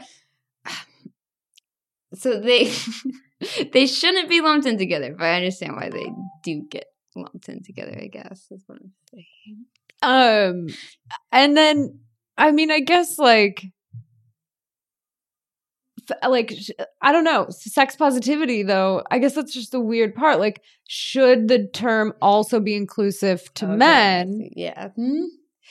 [2.14, 2.72] so they
[3.72, 6.10] they shouldn't be lumped in together, but I understand why they
[6.42, 9.66] do get lumped in together, I guess, is what I'm saying.
[10.02, 10.66] Um,
[11.30, 12.00] and then
[12.36, 13.64] I mean, I guess like.
[16.26, 16.54] Like
[17.00, 19.02] I don't know, sex positivity though.
[19.10, 20.38] I guess that's just the weird part.
[20.38, 24.50] Like, should the term also be inclusive to Okay, men?
[24.54, 24.88] Yeah.
[24.88, 25.24] Hmm?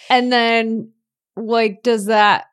[0.10, 0.92] And then,
[1.36, 2.46] like, does that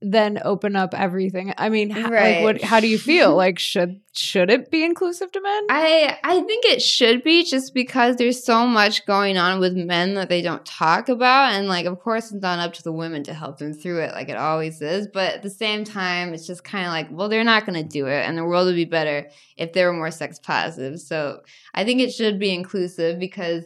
[0.00, 1.52] then open up everything?
[1.58, 2.62] I mean, h- like, what?
[2.62, 3.36] How do you feel?
[3.36, 5.66] like, should should it be inclusive to men?
[5.70, 10.14] I I think it should be just because there's so much going on with men
[10.14, 13.22] that they don't talk about and like of course it's not up to the women
[13.24, 16.46] to help them through it like it always is but at the same time it's
[16.46, 18.74] just kind of like well they're not going to do it and the world would
[18.74, 21.40] be better if they were more sex positive so
[21.74, 23.64] I think it should be inclusive because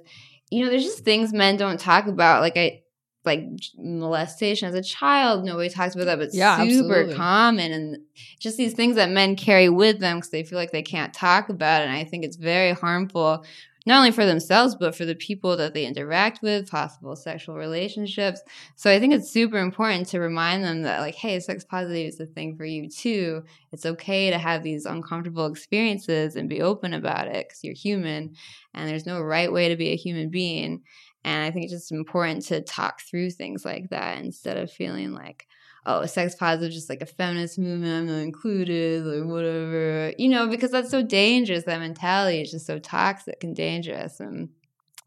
[0.51, 2.83] you know there's just things men don't talk about like I
[3.25, 3.45] like
[3.77, 7.15] molestation as a child nobody talks about that but Yeah, super absolutely.
[7.15, 7.99] common and
[8.39, 11.49] just these things that men carry with them because they feel like they can't talk
[11.49, 11.89] about it.
[11.89, 13.45] And I think it's very harmful,
[13.87, 18.41] not only for themselves, but for the people that they interact with, possible sexual relationships.
[18.77, 22.21] So I think it's super important to remind them that, like, hey, sex positive is
[22.21, 23.43] a thing for you too.
[23.73, 28.35] It's okay to have these uncomfortable experiences and be open about it because you're human
[28.75, 30.83] and there's no right way to be a human being.
[31.25, 35.13] And I think it's just important to talk through things like that instead of feeling
[35.13, 35.47] like,
[35.87, 40.13] oh, sex positive, just like a feminist movement, I'm not included, or whatever.
[40.19, 41.65] You know, because that's so dangerous.
[41.65, 44.21] That mentality is just so toxic and dangerous.
[44.21, 44.51] And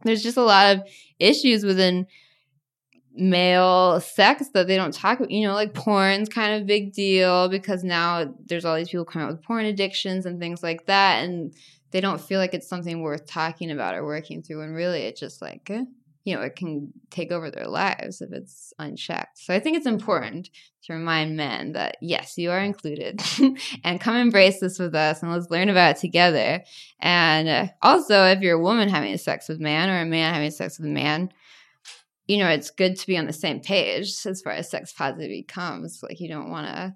[0.04, 0.84] there's just a lot of
[1.20, 2.08] issues within
[3.18, 5.32] male sex that they don't talk about.
[5.32, 9.28] You know, like porn's kind of big deal because now there's all these people coming
[9.28, 11.24] out with porn addictions and things like that.
[11.24, 11.54] And
[11.92, 14.62] they don't feel like it's something worth talking about or working through.
[14.62, 15.86] And really, it's just like, eh,
[16.26, 19.38] you know, it can take over their lives if it's unchecked.
[19.38, 20.50] So I think it's important
[20.84, 23.22] to remind men that yes, you are included
[23.84, 26.64] and come embrace this with us and let's learn about it together.
[27.00, 30.34] And uh, also, if you're a woman having sex with a man or a man
[30.34, 31.30] having sex with a man,
[32.28, 35.44] you know, it's good to be on the same page as far as sex positivity
[35.44, 36.02] comes.
[36.02, 36.96] Like, you don't want to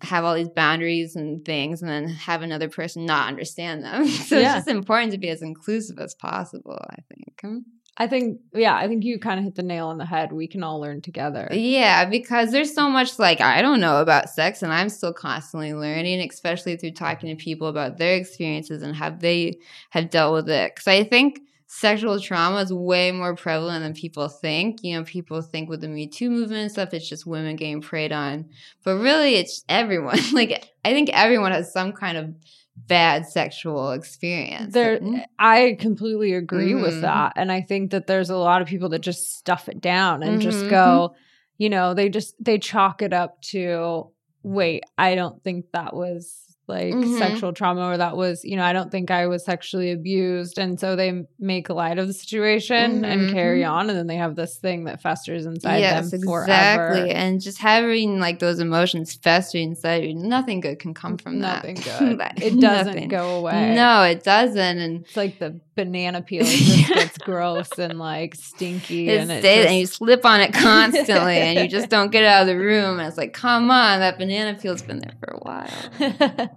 [0.00, 4.06] have all these boundaries and things and then have another person not understand them.
[4.26, 4.56] So yeah.
[4.56, 7.64] it's just important to be as inclusive as possible, I think.
[7.98, 10.32] I think, yeah, I think you kind of hit the nail on the head.
[10.32, 11.48] We can all learn together.
[11.50, 15.72] Yeah, because there's so much like I don't know about sex, and I'm still constantly
[15.72, 19.58] learning, especially through talking to people about their experiences and how they
[19.90, 20.74] have dealt with it.
[20.74, 24.82] Because I think sexual trauma is way more prevalent than people think.
[24.82, 27.80] You know, people think with the Me Too movement and stuff, it's just women getting
[27.80, 28.50] preyed on.
[28.84, 30.18] But really, it's everyone.
[30.32, 32.34] like, I think everyone has some kind of
[32.76, 34.74] bad sexual experience.
[34.74, 35.00] There,
[35.38, 36.82] I completely agree mm-hmm.
[36.82, 37.32] with that.
[37.36, 40.40] And I think that there's a lot of people that just stuff it down and
[40.40, 40.50] mm-hmm.
[40.50, 41.14] just go,
[41.58, 44.10] you know, they just, they chalk it up to,
[44.42, 47.18] wait, I don't think that was like mm-hmm.
[47.18, 50.58] sexual trauma or that was you know i don't think i was sexually abused.
[50.58, 53.04] And so they make light of the situation mm-hmm.
[53.04, 56.44] and carry on and then they have this thing that festers inside yes, them forever.
[56.44, 57.10] exactly.
[57.10, 61.76] And just having like those emotions festering inside you nothing good can come from nothing
[61.76, 62.00] that.
[62.00, 62.42] Nothing good.
[62.42, 63.08] It doesn't nothing.
[63.08, 63.74] go away.
[63.74, 64.78] No it doesn't.
[64.78, 69.42] And it's like the banana peel it just gets gross and like stinky and, it
[69.42, 69.68] just...
[69.68, 72.98] and you slip on it constantly and you just don't get out of the room.
[72.98, 76.50] And it's like come on that banana peel's been there for a while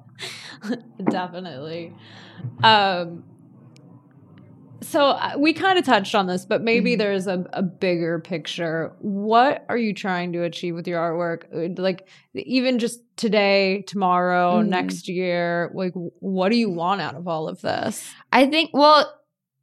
[1.10, 1.94] Definitely.
[2.64, 3.24] Um,
[4.82, 7.00] so uh, we kind of touched on this, but maybe mm-hmm.
[7.00, 8.94] there's a, a, bigger picture.
[9.00, 11.44] What are you trying to achieve with your artwork?
[11.54, 14.70] Uh, like even just today, tomorrow, mm-hmm.
[14.70, 18.10] next year, like what do you want out of all of this?
[18.32, 19.14] I think well,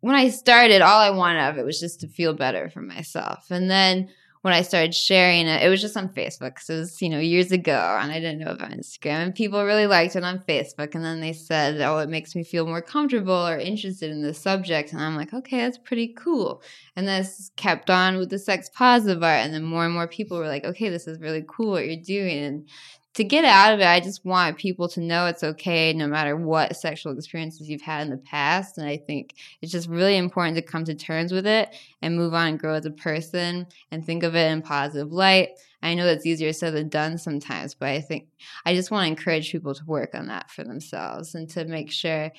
[0.01, 3.47] when I started, all I wanted of it was just to feel better for myself.
[3.51, 4.09] And then
[4.47, 7.19] when I started sharing it, it was just on Facebook because it was, you know,
[7.19, 9.25] years ago and I didn't know about Instagram.
[9.25, 10.95] And people really liked it on Facebook.
[10.95, 14.33] And then they said, oh, it makes me feel more comfortable or interested in the
[14.33, 14.93] subject.
[14.93, 16.63] And I'm like, okay, that's pretty cool.
[16.95, 19.41] And this kept on with the sex positive art.
[19.41, 21.97] And then more and more people were like, okay, this is really cool what you're
[21.97, 22.39] doing.
[22.39, 22.69] And
[23.17, 26.37] to get out of it, I just want people to know it's okay no matter
[26.37, 28.77] what sexual experiences you've had in the past.
[28.77, 32.35] And I think it's just really important to come to terms with it and move
[32.35, 35.49] on and grow as a person and think of it in positive light.
[35.83, 38.29] I know that's easier said than done sometimes, but I think
[38.67, 41.91] I just want to encourage people to work on that for themselves and to make
[41.91, 42.31] sure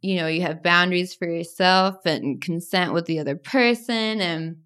[0.00, 4.56] you know you have boundaries for yourself and consent with the other person and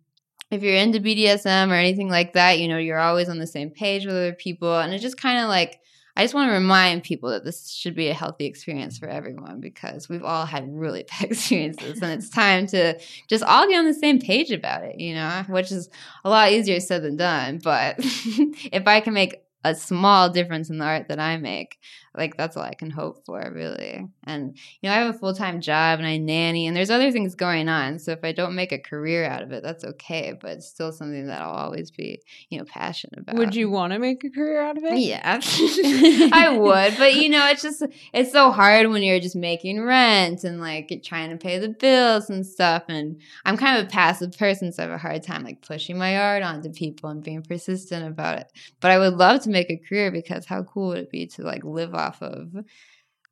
[0.52, 3.70] if you're into BDSM or anything like that, you know, you're always on the same
[3.70, 4.78] page with other people.
[4.78, 5.80] And it's just kind of like,
[6.14, 9.60] I just want to remind people that this should be a healthy experience for everyone
[9.60, 13.86] because we've all had really bad experiences and it's time to just all get on
[13.86, 15.88] the same page about it, you know, which is
[16.24, 17.60] a lot easier said than done.
[17.64, 21.78] But if I can make a small difference in the art that I make,
[22.14, 24.06] like that's all I can hope for, really.
[24.24, 27.10] And you know, I have a full time job and I nanny, and there's other
[27.10, 27.98] things going on.
[27.98, 30.34] So if I don't make a career out of it, that's okay.
[30.38, 32.20] But it's still something that I'll always be,
[32.50, 33.36] you know, passionate about.
[33.36, 34.98] Would you want to make a career out of it?
[34.98, 35.40] Yeah,
[36.32, 36.98] I would.
[36.98, 41.00] But you know, it's just it's so hard when you're just making rent and like
[41.02, 42.84] trying to pay the bills and stuff.
[42.88, 45.96] And I'm kind of a passive person, so I have a hard time like pushing
[45.96, 48.52] my art onto people and being persistent about it.
[48.80, 51.42] But I would love to make a career because how cool would it be to
[51.42, 52.64] like live off of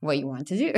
[0.00, 0.72] what you want to do.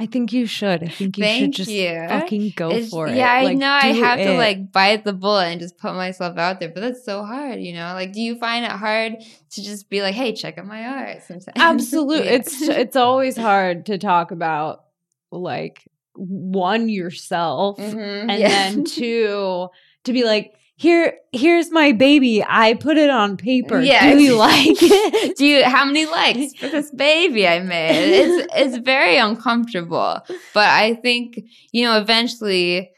[0.00, 0.82] I think you should.
[0.82, 2.06] I think you Thank should just you.
[2.08, 3.16] fucking go it's, for yeah, it.
[3.16, 3.70] Yeah, I like, know.
[3.70, 4.24] I have it.
[4.24, 7.60] to like bite the bullet and just put myself out there, but that's so hard,
[7.60, 7.92] you know?
[7.92, 9.16] Like, do you find it hard
[9.50, 11.56] to just be like, hey, check out my art sometimes?
[11.56, 12.24] Absolutely.
[12.26, 12.32] yeah.
[12.32, 14.84] It's it's always hard to talk about
[15.30, 18.48] like one yourself mm-hmm, and yeah.
[18.48, 19.68] then two
[20.04, 22.42] to be like here here's my baby.
[22.46, 23.80] I put it on paper.
[23.80, 25.36] Yeah do you like it?
[25.36, 28.12] Do you how many likes for this baby i made?
[28.14, 30.20] It's it's very uncomfortable.
[30.54, 31.40] But i think
[31.72, 32.92] you know eventually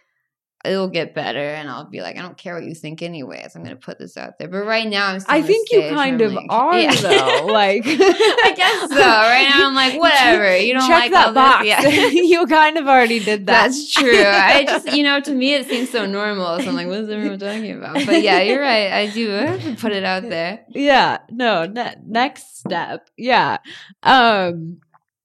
[0.64, 3.56] it'll get better and I'll be like, I don't care what you think anyways.
[3.56, 4.46] I'm gonna put this out there.
[4.48, 6.94] But right now I'm still I think you kind of like- are Yeah.
[6.94, 7.46] though.
[7.46, 8.96] Like I guess so.
[8.96, 10.56] Right now I'm like, whatever.
[10.58, 11.66] You don't check like that box.
[11.66, 11.80] Yeah.
[12.08, 13.68] you kind of already did that.
[13.68, 14.10] That's true.
[14.22, 16.60] I just, you know, to me it seems so normal.
[16.60, 17.94] So I'm like, what is everyone talking about?
[18.06, 18.92] But yeah, you're right.
[18.92, 20.64] I do have to put it out there.
[20.68, 23.58] yeah no ne- next step yeah
[24.02, 24.78] um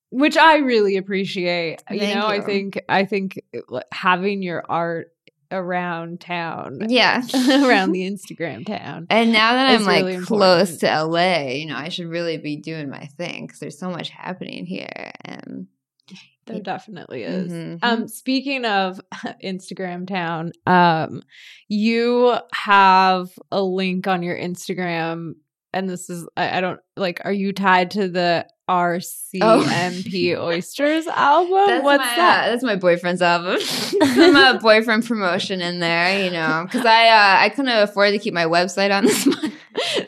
[0.10, 3.42] which i really appreciate you Thank know i think i think
[3.72, 5.12] uh, having your art
[5.56, 7.22] around town Yeah.
[7.34, 11.76] around the instagram town And now that I'm like really close to LA, you know,
[11.78, 15.12] I should really be doing my thing because there's so much happening here.
[15.24, 15.68] And
[16.46, 17.80] there definitely is Mhm.
[17.82, 19.02] um speaking of
[19.44, 21.24] instagram town um
[21.68, 25.34] you have a link on your instagram
[25.74, 31.54] and this is i, I don't like are you tied to the rcmp oysters album
[31.56, 31.68] Oh.
[31.68, 33.60] that's what's my, that Uh, that's my boyfriend's album.
[33.62, 38.20] Some uh, boyfriend promotion in there, you know, because I uh, I couldn't afford to
[38.20, 39.54] keep my website on this month,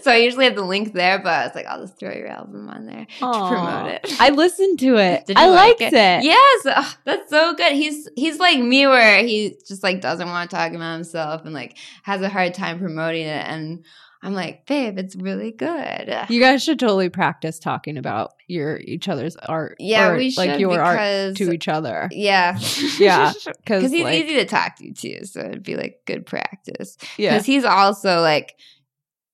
[0.02, 1.20] so I usually have the link there.
[1.20, 4.14] But I was like I'll just throw your album on there to promote it.
[4.20, 5.30] I listened to it.
[5.36, 6.24] I like liked it.
[6.24, 7.74] Yes, Ugh, that's so good.
[7.74, 11.54] He's he's like me, where he just like doesn't want to talk about himself and
[11.54, 13.46] like has a hard time promoting it.
[13.46, 13.84] And
[14.28, 16.14] I'm like, babe, it's really good.
[16.28, 19.78] You guys should totally practice talking about your each other's art.
[19.80, 22.10] yeah, or, we should like your art because to each other.
[22.12, 22.60] yeah,
[23.00, 25.24] Yeah, because he's like, easy to talk to too.
[25.24, 26.98] So it'd be like good practice.
[27.16, 28.56] Yeah, Because he's also like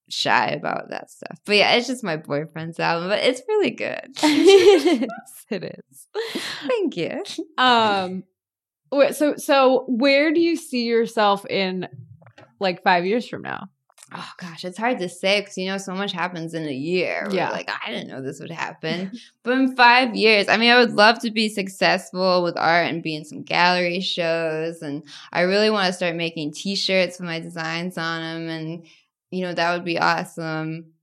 [0.09, 1.39] shy about that stuff.
[1.43, 4.09] But yeah, it's just my boyfriend's album, but it's really good.
[4.21, 5.09] it
[5.89, 6.07] is.
[6.67, 7.23] Thank you.
[7.57, 8.25] Um,
[9.11, 11.87] so so where do you see yourself in
[12.59, 13.69] like five years from now?
[14.15, 17.27] Oh gosh, it's hard to say because you know so much happens in a year.
[17.31, 17.49] Yeah.
[17.49, 19.11] like I didn't know this would happen.
[19.43, 23.01] but in five years, I mean, I would love to be successful with art and
[23.01, 27.39] be in some gallery shows, and I really want to start making T-shirts with my
[27.39, 28.85] designs on them, and
[29.31, 30.93] you know that would be awesome.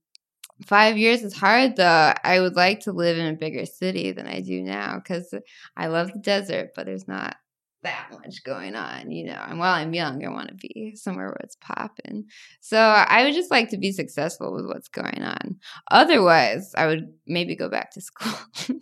[0.64, 2.12] Five years is hard though.
[2.22, 5.34] I would like to live in a bigger city than I do now because
[5.76, 7.36] I love the desert, but there's not
[7.82, 9.42] that much going on, you know.
[9.48, 12.26] And while I'm young, I want to be somewhere where it's popping.
[12.60, 15.56] So I would just like to be successful with what's going on.
[15.90, 18.32] Otherwise, I would maybe go back to school.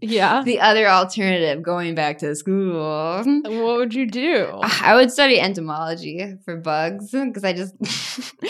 [0.00, 3.22] Yeah, the other alternative, going back to school.
[3.24, 4.48] what would you do?
[4.62, 7.74] Ah, I would study entomology for bugs because I just,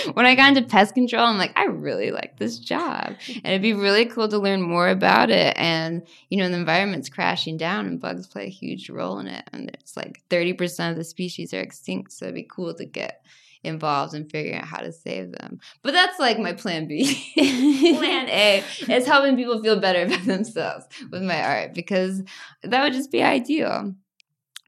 [0.14, 3.14] when I got into pest control, I'm like, I really like this job.
[3.28, 5.56] And it'd be really cool to learn more about it.
[5.56, 9.48] And, you know, the environment's crashing down and bugs play a huge role in it.
[9.52, 12.12] And it's like 30% of the species are extinct.
[12.12, 13.24] So it'd be cool to get
[13.62, 15.60] involved in figuring out how to save them.
[15.82, 17.04] But that's like my plan B.
[17.34, 22.22] plan A is helping people feel better about themselves with my art because
[22.62, 23.94] that would just be ideal.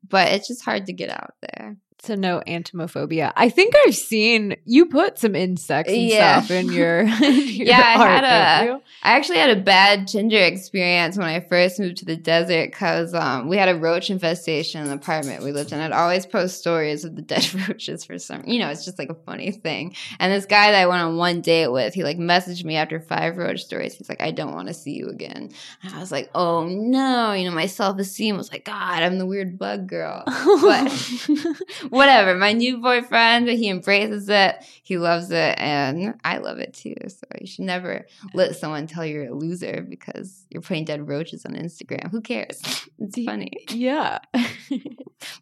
[0.09, 1.77] But it's just hard to get out there.
[2.07, 3.33] To know entomophobia.
[3.37, 6.41] I think I've seen you put some insects and Yeah.
[6.41, 10.09] stuff in your, in your Yeah, I art, had a- I actually had a bad
[10.09, 14.11] ginger experience when I first moved to the desert because um, we had a roach
[14.11, 15.79] infestation in the apartment we lived in.
[15.79, 19.11] I'd always post stories of the dead roaches for some, you know, it's just like
[19.11, 19.95] a funny thing.
[20.19, 22.99] And this guy that I went on one date with, he like messaged me after
[22.99, 23.95] five roach stories.
[23.95, 25.51] He's like, I don't want to see you again.
[25.85, 29.19] And I was like, oh no, you know, my self esteem was like, God, I'm
[29.19, 30.25] the weird bug girl.
[30.27, 36.73] But whatever, my new boyfriend, he embraces it, he loves it, and I love it
[36.73, 36.95] too.
[37.07, 41.45] So you should never let someone tell you're a loser because you're putting dead roaches
[41.45, 42.11] on Instagram.
[42.11, 42.61] Who cares?
[42.99, 43.51] It's funny.
[43.69, 44.19] yeah.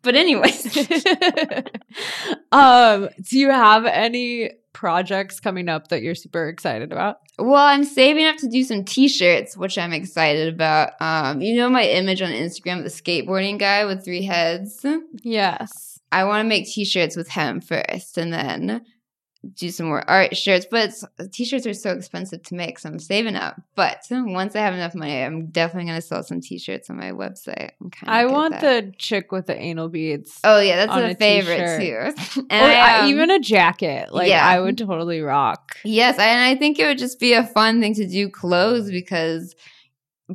[0.02, 0.76] But anyways,
[2.52, 7.18] um, do you have any projects coming up that you're super excited about?
[7.38, 10.92] well, I'm saving up to do some t-shirts, which I'm excited about.
[11.00, 14.84] Um, you know my image on Instagram, the skateboarding guy with three heads.
[15.22, 15.89] Yes.
[16.12, 18.82] I want to make t-shirts with him first and then
[19.54, 20.66] do some more art shirts.
[20.70, 20.92] But
[21.32, 23.60] t-shirts are so expensive to make, so I'm saving up.
[23.74, 27.12] But once I have enough money, I'm definitely going to sell some t-shirts on my
[27.12, 27.70] website.
[28.04, 28.86] I want that.
[28.86, 30.40] the chick with the anal beads.
[30.44, 31.92] Oh yeah, that's a a favorite too.
[32.40, 34.12] or And I, I- um, even a jacket.
[34.12, 34.46] Like yeah.
[34.46, 35.76] I would totally rock.
[35.84, 39.54] Yes, and I think it would just be a fun thing to do clothes because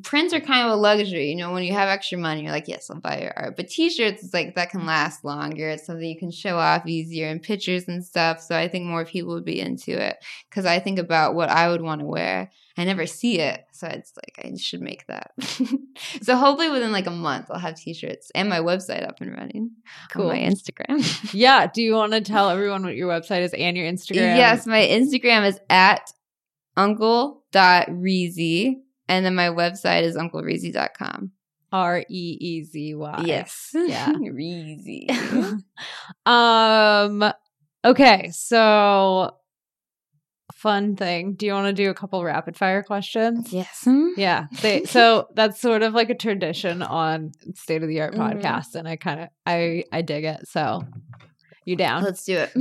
[0.03, 1.29] prints are kind of a luxury.
[1.29, 3.55] You know, when you have extra money, you're like, yes, I'll buy your art.
[3.55, 5.69] But t-shirts is like that can last longer.
[5.69, 8.41] It's something you can show off easier in pictures and stuff.
[8.41, 10.17] So I think more people would be into it
[10.49, 12.51] because I think about what I would want to wear.
[12.77, 15.31] I never see it, so it's like I should make that.
[16.21, 19.71] so hopefully within like a month, I'll have t-shirts and my website up and running
[20.11, 20.27] Cool.
[20.27, 21.01] my Instagram.
[21.33, 21.67] Yeah.
[21.67, 24.35] Do you want to tell everyone what your website is and your Instagram?
[24.35, 26.11] Yes, my Instagram is at
[27.55, 28.81] uncle.reezy.
[29.07, 31.31] And then my website is unclereezy.com.
[31.71, 33.23] R E E Z Y.
[33.25, 33.69] Yes.
[33.73, 34.13] Yeah.
[34.39, 35.09] Easy.
[36.25, 37.23] um.
[37.83, 39.35] Okay, so
[40.53, 41.33] fun thing.
[41.35, 43.51] Do you want to do a couple rapid fire questions?
[43.53, 43.87] yes.
[44.17, 44.47] Yeah.
[44.61, 48.41] They, so that's sort of like a tradition on State of the Art Mhm.
[48.41, 50.47] podcast, and I kind of I I dig it.
[50.47, 50.81] So
[51.65, 52.03] you down?
[52.03, 52.51] Let's do it.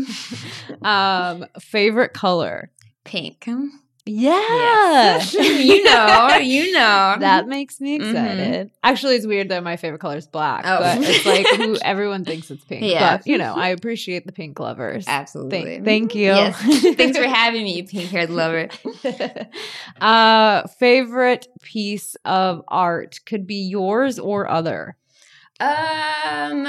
[0.82, 2.70] Um, favorite color?
[3.04, 3.48] Pink.
[4.06, 4.32] Yeah.
[4.38, 5.32] Yes.
[5.34, 7.16] you know, you know.
[7.20, 8.10] That makes me Mhm.
[8.10, 8.70] excited.
[8.82, 10.78] Actually, it's weird that my favorite color is black, Oh.
[10.78, 12.84] but it's like who everyone thinks it's pink.
[12.84, 13.16] Yeah.
[13.16, 15.06] But you know, I appreciate the pink lovers.
[15.08, 15.64] Absolutely.
[15.76, 16.26] Thank, thank you.
[16.26, 16.94] Yes.
[16.96, 18.68] Thanks for having me, you pink haired lover.
[20.00, 24.96] uh, favorite piece of art could be yours or other.
[25.60, 26.66] Um.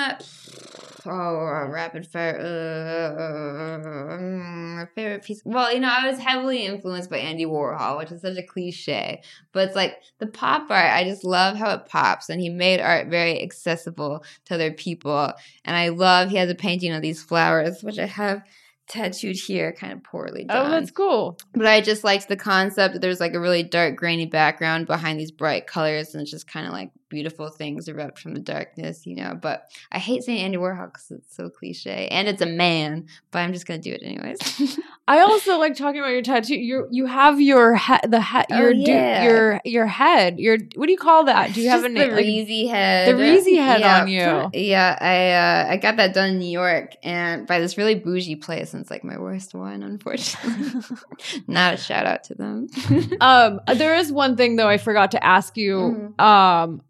[1.05, 2.39] Oh, rapid fire.
[2.39, 5.41] Uh, my favorite piece.
[5.45, 9.21] Well, you know, I was heavily influenced by Andy Warhol, which is such a cliche,
[9.51, 10.91] but it's like the pop art.
[10.91, 15.33] I just love how it pops, and he made art very accessible to other people.
[15.63, 18.43] And I love he has a painting of these flowers, which I have
[18.87, 20.67] tattooed here, kind of poorly done.
[20.67, 21.39] Oh, that's cool.
[21.53, 25.19] But I just liked the concept that there's like a really dark, grainy background behind
[25.19, 29.05] these bright colors, and it's just kind of like beautiful things erupt from the darkness,
[29.05, 29.37] you know.
[29.39, 33.07] But I hate saying Andy Warhol because it's so cliche, and it's a man.
[33.31, 34.79] But I'm just gonna do it anyways.
[35.07, 36.55] I also like talking about your tattoo.
[36.55, 40.39] You you have your head, the head, Oh, your du- your your head.
[40.39, 41.53] Your what do you call that?
[41.53, 42.09] Do you have a name?
[42.09, 43.07] The Like, Reezy head.
[43.07, 44.49] the Reezy head yeah, on you.
[44.53, 48.35] Yeah, I uh, I got that done in New York, and by this really bougie
[48.35, 50.81] place, and it's like my worst one, unfortunately.
[51.47, 52.67] Not a shout out to them.
[53.21, 56.13] um, there is one thing though I forgot to ask you.
[56.17, 56.21] Mhm.
[56.21, 56.81] Um,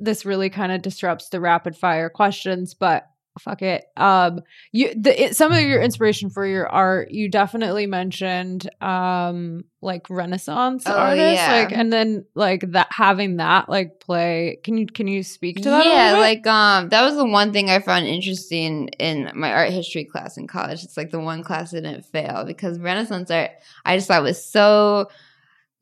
[0.00, 3.06] this really kind of disrupts the rapid fire questions, but
[3.38, 3.84] fuck it.
[3.96, 4.40] Um,
[4.72, 10.10] you the it, some of your inspiration for your art, you definitely mentioned um like
[10.10, 11.52] Renaissance Oh, artists, yeah.
[11.52, 14.58] like, and then like that having that like play.
[14.62, 15.86] Can you can you speak to that?
[15.86, 20.04] yeah, like um, that was the one thing I found interesting in my art history
[20.04, 20.84] class in college.
[20.84, 23.52] It's like the one class that didn't fail because Renaissance art
[23.84, 25.08] I just thought was so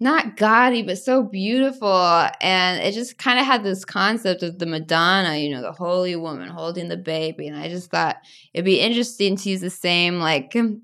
[0.00, 2.28] not gaudy but so beautiful.
[2.40, 6.16] And it just kind of had this concept of the madonna you know the holy
[6.16, 7.48] woman holding the baby.
[7.48, 8.16] And i just thought
[8.54, 10.82] it'd be interesting to use the same like um,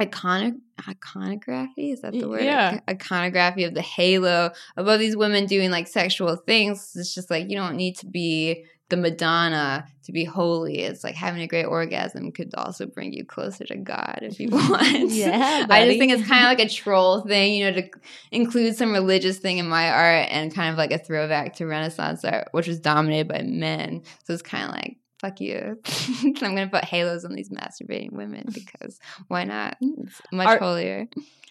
[0.00, 0.54] iconic
[0.88, 1.90] iconography?
[1.90, 2.44] Is that the word?
[2.44, 2.80] Yeah.
[2.88, 6.92] iconography of the halo above these women doing like sexual things.
[6.94, 11.14] It's just like you don't need to be the madonna to be holy it's like
[11.14, 15.10] having a great orgasm could also bring you closer to god if you want.
[15.10, 17.90] Yeah, i just think it's kind of like a troll thing you know to
[18.32, 22.24] include some religious thing in my art and kind of like a throwback to renaissance
[22.24, 24.02] art which was dominated by men.
[24.24, 25.78] So it's kind of like fuck you.
[26.22, 29.76] I'm gonna put halos on these masturbating women because why not?
[29.80, 31.08] It's much Are- holier.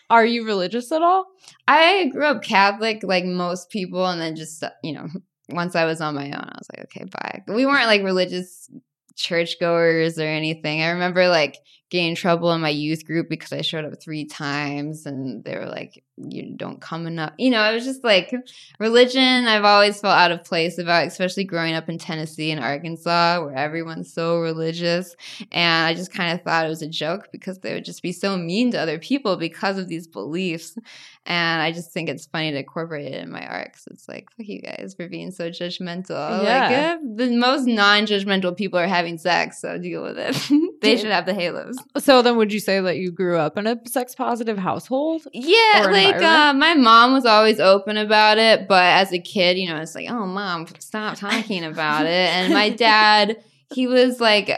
[0.10, 1.26] Are you religious at all?
[1.68, 5.08] I grew up Catholic, like most people, and then just you know,
[5.50, 7.44] once I was on my own, I was like, okay, bye.
[7.48, 8.70] We weren't like religious
[9.16, 10.82] churchgoers or anything.
[10.82, 11.58] I remember like
[11.90, 15.56] getting in trouble in my youth group because I showed up three times, and they
[15.56, 18.34] were like, "You don't come enough." You know, it was just like
[18.80, 19.48] religion.
[19.48, 23.56] I've always felt out of place about, especially growing up in Tennessee and Arkansas, where
[23.56, 25.16] everyone's so religious.
[25.52, 28.12] And I just kind of thought it was a joke because they would just be
[28.12, 30.78] so mean to other people because of these beliefs.
[31.26, 34.30] And I just think it's funny to incorporate it in my art because it's like,
[34.32, 36.44] fuck you guys for being so judgmental.
[36.44, 36.64] Yeah.
[36.64, 40.38] Like, eh, the most non judgmental people are having sex, so deal with it.
[40.82, 41.78] they should have the halos.
[41.98, 45.28] So then, would you say that you grew up in a sex positive household?
[45.34, 49.68] Yeah, like uh, my mom was always open about it, but as a kid, you
[49.68, 52.10] know, it's like, oh, mom, stop talking about it.
[52.10, 53.38] And my dad,
[53.74, 54.52] he was like,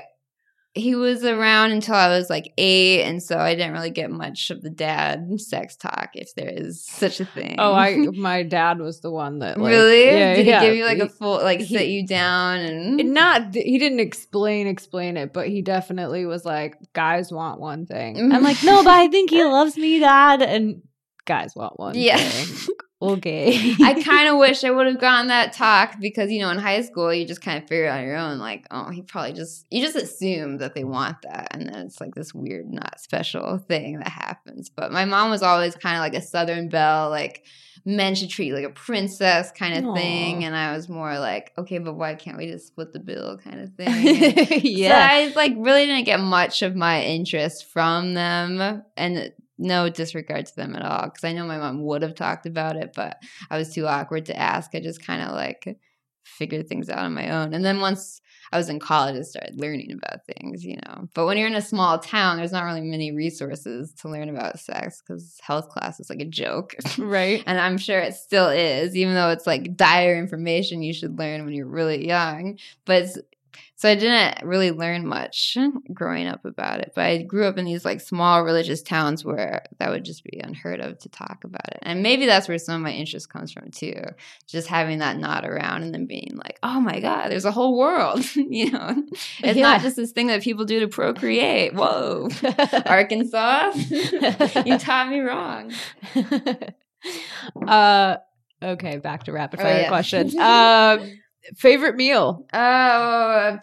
[0.80, 4.50] he was around until I was like eight, and so I didn't really get much
[4.50, 7.56] of the dad sex talk, if there is such a thing.
[7.60, 10.62] Oh, I my dad was the one that like, really Yeah, did yeah.
[10.62, 14.00] he give you like a full like he- sit you down and not he didn't
[14.00, 18.66] explain explain it but he definitely was like guys want one thing i'm like mm.
[18.66, 20.82] no but i think he loves me dad and
[21.30, 22.18] guys want one Yeah.
[23.02, 23.76] okay.
[23.82, 26.82] I kind of wish I would have gotten that talk because you know in high
[26.82, 29.34] school you just kind of figure it out on your own like oh he probably
[29.34, 33.00] just you just assume that they want that and then it's like this weird not
[33.00, 34.70] special thing that happens.
[34.70, 37.46] But my mom was always kind of like a southern belle like
[37.86, 41.54] men should treat you like a princess kind of thing and I was more like
[41.60, 43.38] okay but why can't we just split the bill?
[43.38, 48.16] kind of thing yeah so I like really didn't get much of my interest from
[48.16, 52.16] them and no disregard to them at all because I know my mom would have
[52.16, 54.72] talked about it, but I was too awkward to ask.
[54.74, 55.78] I just kind of like
[56.24, 57.54] figured things out on my own.
[57.54, 61.08] And then once I was in college, I started learning about things, you know.
[61.14, 64.60] But when you're in a small town, there's not really many resources to learn about
[64.60, 66.76] sex because health class is like a joke.
[66.98, 67.44] Right.
[67.48, 71.46] and I'm sure it still is, even though it's like dire information you should learn
[71.46, 72.58] when you're really young.
[72.86, 73.18] But it's
[73.76, 75.58] so I didn't really learn much
[75.94, 79.64] growing up about it, but I grew up in these like small religious towns where
[79.78, 81.80] that would just be unheard of to talk about it.
[81.82, 83.96] And maybe that's where some of my interest comes from too.
[84.48, 87.78] Just having that nod around and then being like, "Oh my god, there's a whole
[87.78, 89.04] world." you know.
[89.44, 89.64] It's Yeah.
[89.64, 91.74] not just this thing that people do to procreate.
[91.74, 92.28] Whoa.
[92.86, 93.72] Arkansas?
[94.66, 95.72] you taught me wrong.
[97.68, 98.18] uh,
[98.62, 99.88] okay, back to rapid Oh, fire yeah.
[99.88, 100.36] questions.
[100.36, 101.10] Um,
[101.56, 102.46] favorite meal?
[102.54, 103.58] Oh,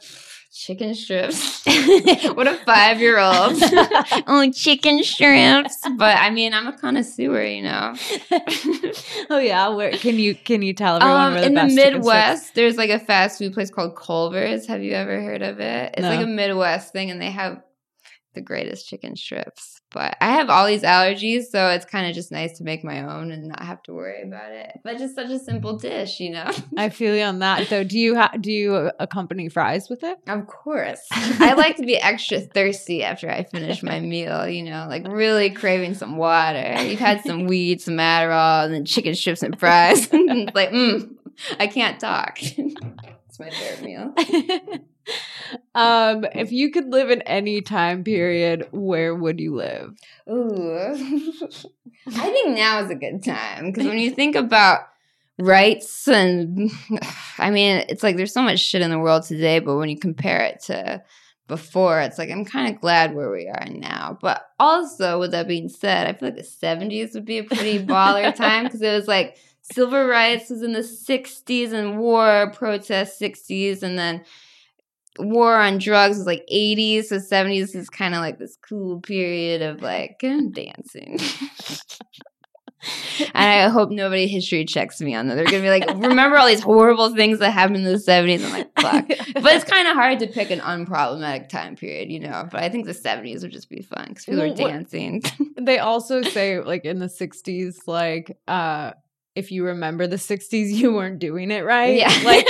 [0.52, 1.64] chicken strips.
[2.34, 3.54] what a five year old.
[4.26, 5.76] oh, chicken strips.
[5.96, 7.94] But I mean, I'm a connoisseur, you know.
[9.30, 11.72] oh yeah, where can you can you tell everyone Um, where the in the best
[11.74, 14.66] strips- Midwest, there's like a fast food place called Culver's.
[14.66, 15.94] Have you ever heard of it?
[15.96, 17.62] It's like a Midwest thing, and they have
[18.34, 19.75] the greatest chicken strips.
[19.96, 23.00] But I have all these allergies, so it's kind of just nice to make my
[23.00, 24.78] own and not have to worry about it.
[24.84, 26.50] But just such a simple dish, you know.
[26.76, 27.70] I feel you on that.
[27.70, 30.18] Though, do you ha- do you accompany fries with it?
[30.26, 31.00] Of course.
[31.12, 35.48] I like to be extra thirsty after I finish my meal, you know, like really
[35.48, 36.74] craving some water.
[36.82, 40.10] You've had some weed, some Adderall, and then chicken strips and fries.
[40.12, 41.10] It's like, mm,
[41.58, 42.36] I can't talk.
[42.42, 44.14] it's my favorite meal.
[45.74, 49.94] Um, if you could live in any time period, where would you live?
[50.28, 50.74] Ooh.
[52.08, 54.88] I think now is a good time because when you think about
[55.38, 56.70] rights and
[57.38, 59.98] I mean, it's like there's so much shit in the world today, but when you
[59.98, 61.02] compare it to
[61.48, 64.18] before, it's like I'm kind of glad where we are now.
[64.20, 67.78] But also, with that being said, I feel like the 70s would be a pretty
[67.84, 69.38] baller time because it was like
[69.72, 74.24] civil rights was in the 60s and war protest 60s and then
[75.18, 79.62] war on drugs was like 80s so 70s is kind of like this cool period
[79.62, 81.18] of like dancing.
[83.34, 85.34] And i hope nobody history checks me on that.
[85.34, 88.52] They're gonna be like remember all these horrible things that happened in the 70s i'm
[88.52, 89.08] like fuck.
[89.42, 92.68] But it's kind of hard to pick an unproblematic time period you know but i
[92.68, 95.22] think the 70s would just be fun because people are Well, what- dancing.
[95.60, 98.92] they also say like in the 60s like uh
[99.34, 101.96] if you remember the 60s you weren't doing it right.
[101.96, 102.12] Yeah.
[102.24, 102.46] like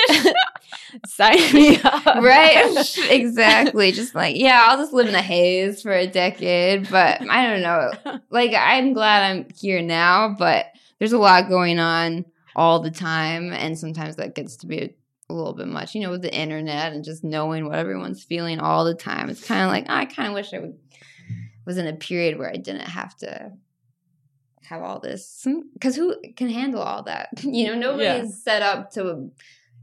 [1.07, 2.05] sign me up.
[2.23, 2.75] Right.
[3.11, 3.93] Exactly.
[3.93, 7.63] Just like yeah i'll just live in a haze for a decade but i don't
[7.63, 7.91] know.
[8.31, 10.67] Like i'm glad i'm here now but
[10.99, 12.25] there's a lot going on
[12.55, 14.95] all the time and sometimes that gets to be a,
[15.29, 18.59] a little bit much you know with the internet and just knowing what everyone's feeling
[18.61, 19.29] all the time.
[19.29, 20.77] It's kind of like i kind of wish i would,
[21.67, 23.53] was in a period where i didn't have to
[24.69, 25.47] have all this.
[25.75, 27.29] Because who can handle all that?
[27.45, 28.23] You know nobody Yeah.
[28.23, 29.31] is set up to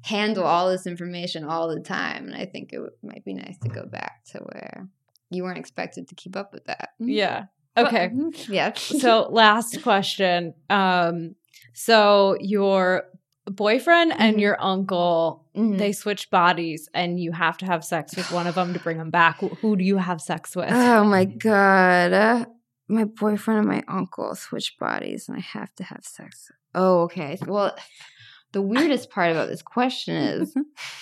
[0.04, 3.70] handle all this information all the time and i think it might be nice to
[3.70, 4.88] go back to where
[5.30, 6.90] you weren't expected to keep up with that.
[7.00, 7.46] Yeah.
[7.76, 8.12] But- okay.
[8.50, 8.74] yeah.
[8.74, 11.34] So last question um
[11.74, 13.06] so your
[13.46, 14.42] boyfriend and Mhm.
[14.42, 15.78] your uncle Mhm.
[15.80, 18.98] they switch bodies and you have to have sex with one of them to bring
[19.00, 19.40] them back.
[19.40, 20.70] Who- who do you have sex with?
[20.72, 22.14] Oh my god.
[22.14, 22.46] Uh,
[22.88, 26.52] my boyfriend and my uncle switch bodies and i have to have sex.
[26.76, 27.40] Oh okay.
[27.48, 27.76] Well
[28.54, 30.56] the weirdest part about this question is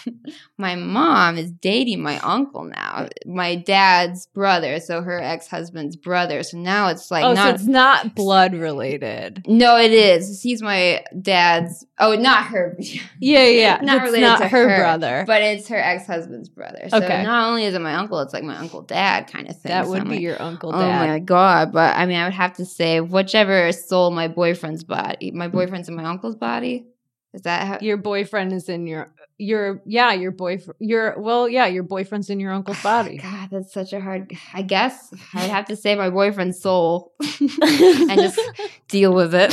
[0.58, 6.58] my mom is dating my uncle now my dad's brother so her ex-husband's brother so
[6.58, 11.86] now it's like oh so it's not blood related no it is he's my dad's
[11.99, 12.76] oh not her
[13.20, 16.49] yeah yeah Not it's related not to her, her, brother But it's her ex husband's
[16.49, 16.88] brother.
[16.89, 17.24] So Okay.
[17.24, 19.70] not only is it my uncle, it's like my uncle dad kind of thing.
[19.72, 21.04] that would I'm be like, your uncle Dad.
[21.04, 21.72] Oh my god!
[21.72, 25.89] But I mean, I would have to say whichever soul my boyfriend's body, my boyfriend's
[25.89, 26.86] in my uncle's body.
[27.34, 27.78] Is that how?
[27.82, 32.42] your boyfriend is in your your yeah your boyfriend your well yeah your boyfriend's in
[32.42, 34.34] your uncle's ah, body God, that's such a hard.
[34.54, 38.40] I guess I'd have to say my boyfriend's soul and just
[38.90, 39.52] deal with it.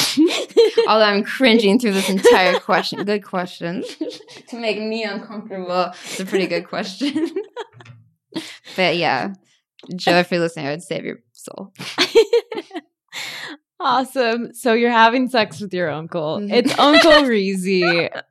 [0.89, 3.05] Although I'm cringing through this entire question.
[3.05, 3.85] Good question
[4.49, 5.93] to make me uncomfortable.
[6.05, 7.31] It's a pretty good question.
[8.77, 9.35] but yeah,
[9.95, 11.73] Joe, if you're listening, I would save your soul.
[13.81, 16.53] Awesome so you're having sex with your uncle Mhm.
[16.53, 17.81] it's uncle Reezy.
[17.81, 18.23] Here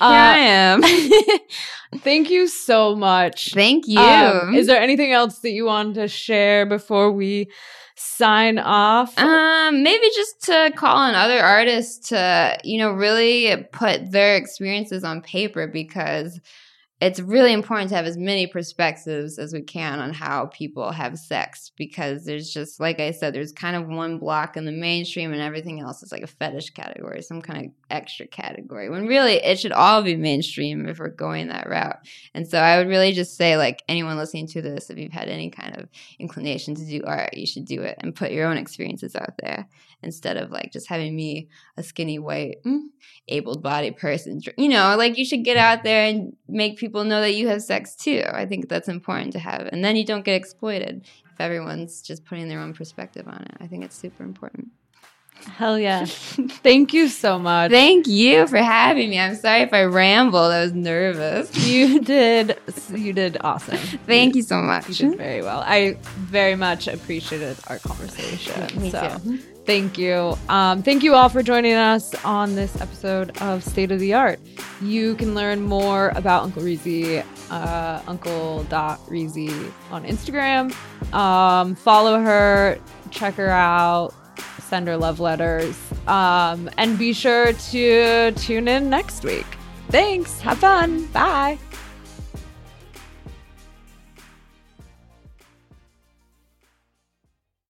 [0.00, 0.80] I am.
[2.00, 3.98] thank you so much Thank you.
[3.98, 7.50] Um, is there anything else that you want to share before we
[7.96, 14.10] sign off Um, maybe just to call on other artists to, you know, really put
[14.10, 16.40] their experiences on paper because
[17.00, 21.18] it's really important to have as many perspectives as we can on how people have
[21.18, 25.32] sex because there's just like I said, there's kind of one block in the mainstream
[25.32, 28.88] and everything else is like a fetish category, some kind of extra category.
[28.88, 31.98] When really it should all be mainstream if we're going that route.
[32.34, 35.28] And so I would really just say like anyone listening to this, if you've had
[35.28, 35.88] any kind of
[36.18, 39.68] inclination to do art, you should do it and put your own experiences out there
[40.02, 42.80] instead of like just having me a skinny white mm,
[43.28, 47.34] able-bodied person you know like you should get out there and make people know that
[47.34, 50.34] you have sex too i think that's important to have and then you don't get
[50.34, 54.68] exploited if everyone's just putting their own perspective on it i think it's super important
[55.44, 56.04] Hell yeah.
[56.06, 57.70] Thank you so much.
[57.70, 59.18] Thank you for having me.
[59.18, 60.52] I'm sorry if I rambled.
[60.52, 61.54] I was nervous.
[61.66, 62.58] You did
[62.90, 63.76] you did awesome.
[64.06, 64.88] Thank you, you so much.
[64.88, 65.62] You did very well.
[65.66, 68.80] I very much appreciated our conversation.
[68.80, 69.20] Me so.
[69.22, 69.38] too.
[69.66, 70.36] Thank you.
[70.48, 74.40] Um, thank you all for joining us on this episode of State of the Art.
[74.80, 80.74] You can learn more about Uncle Reezy, uh, uncle.reezy on Instagram.
[81.14, 82.78] Um, follow her,
[83.10, 84.14] check her out,
[84.70, 89.46] send her love letters, um, and be sure to tune in next week.
[89.88, 90.40] Thanks.
[90.40, 91.06] Have fun.
[91.06, 91.58] Bye.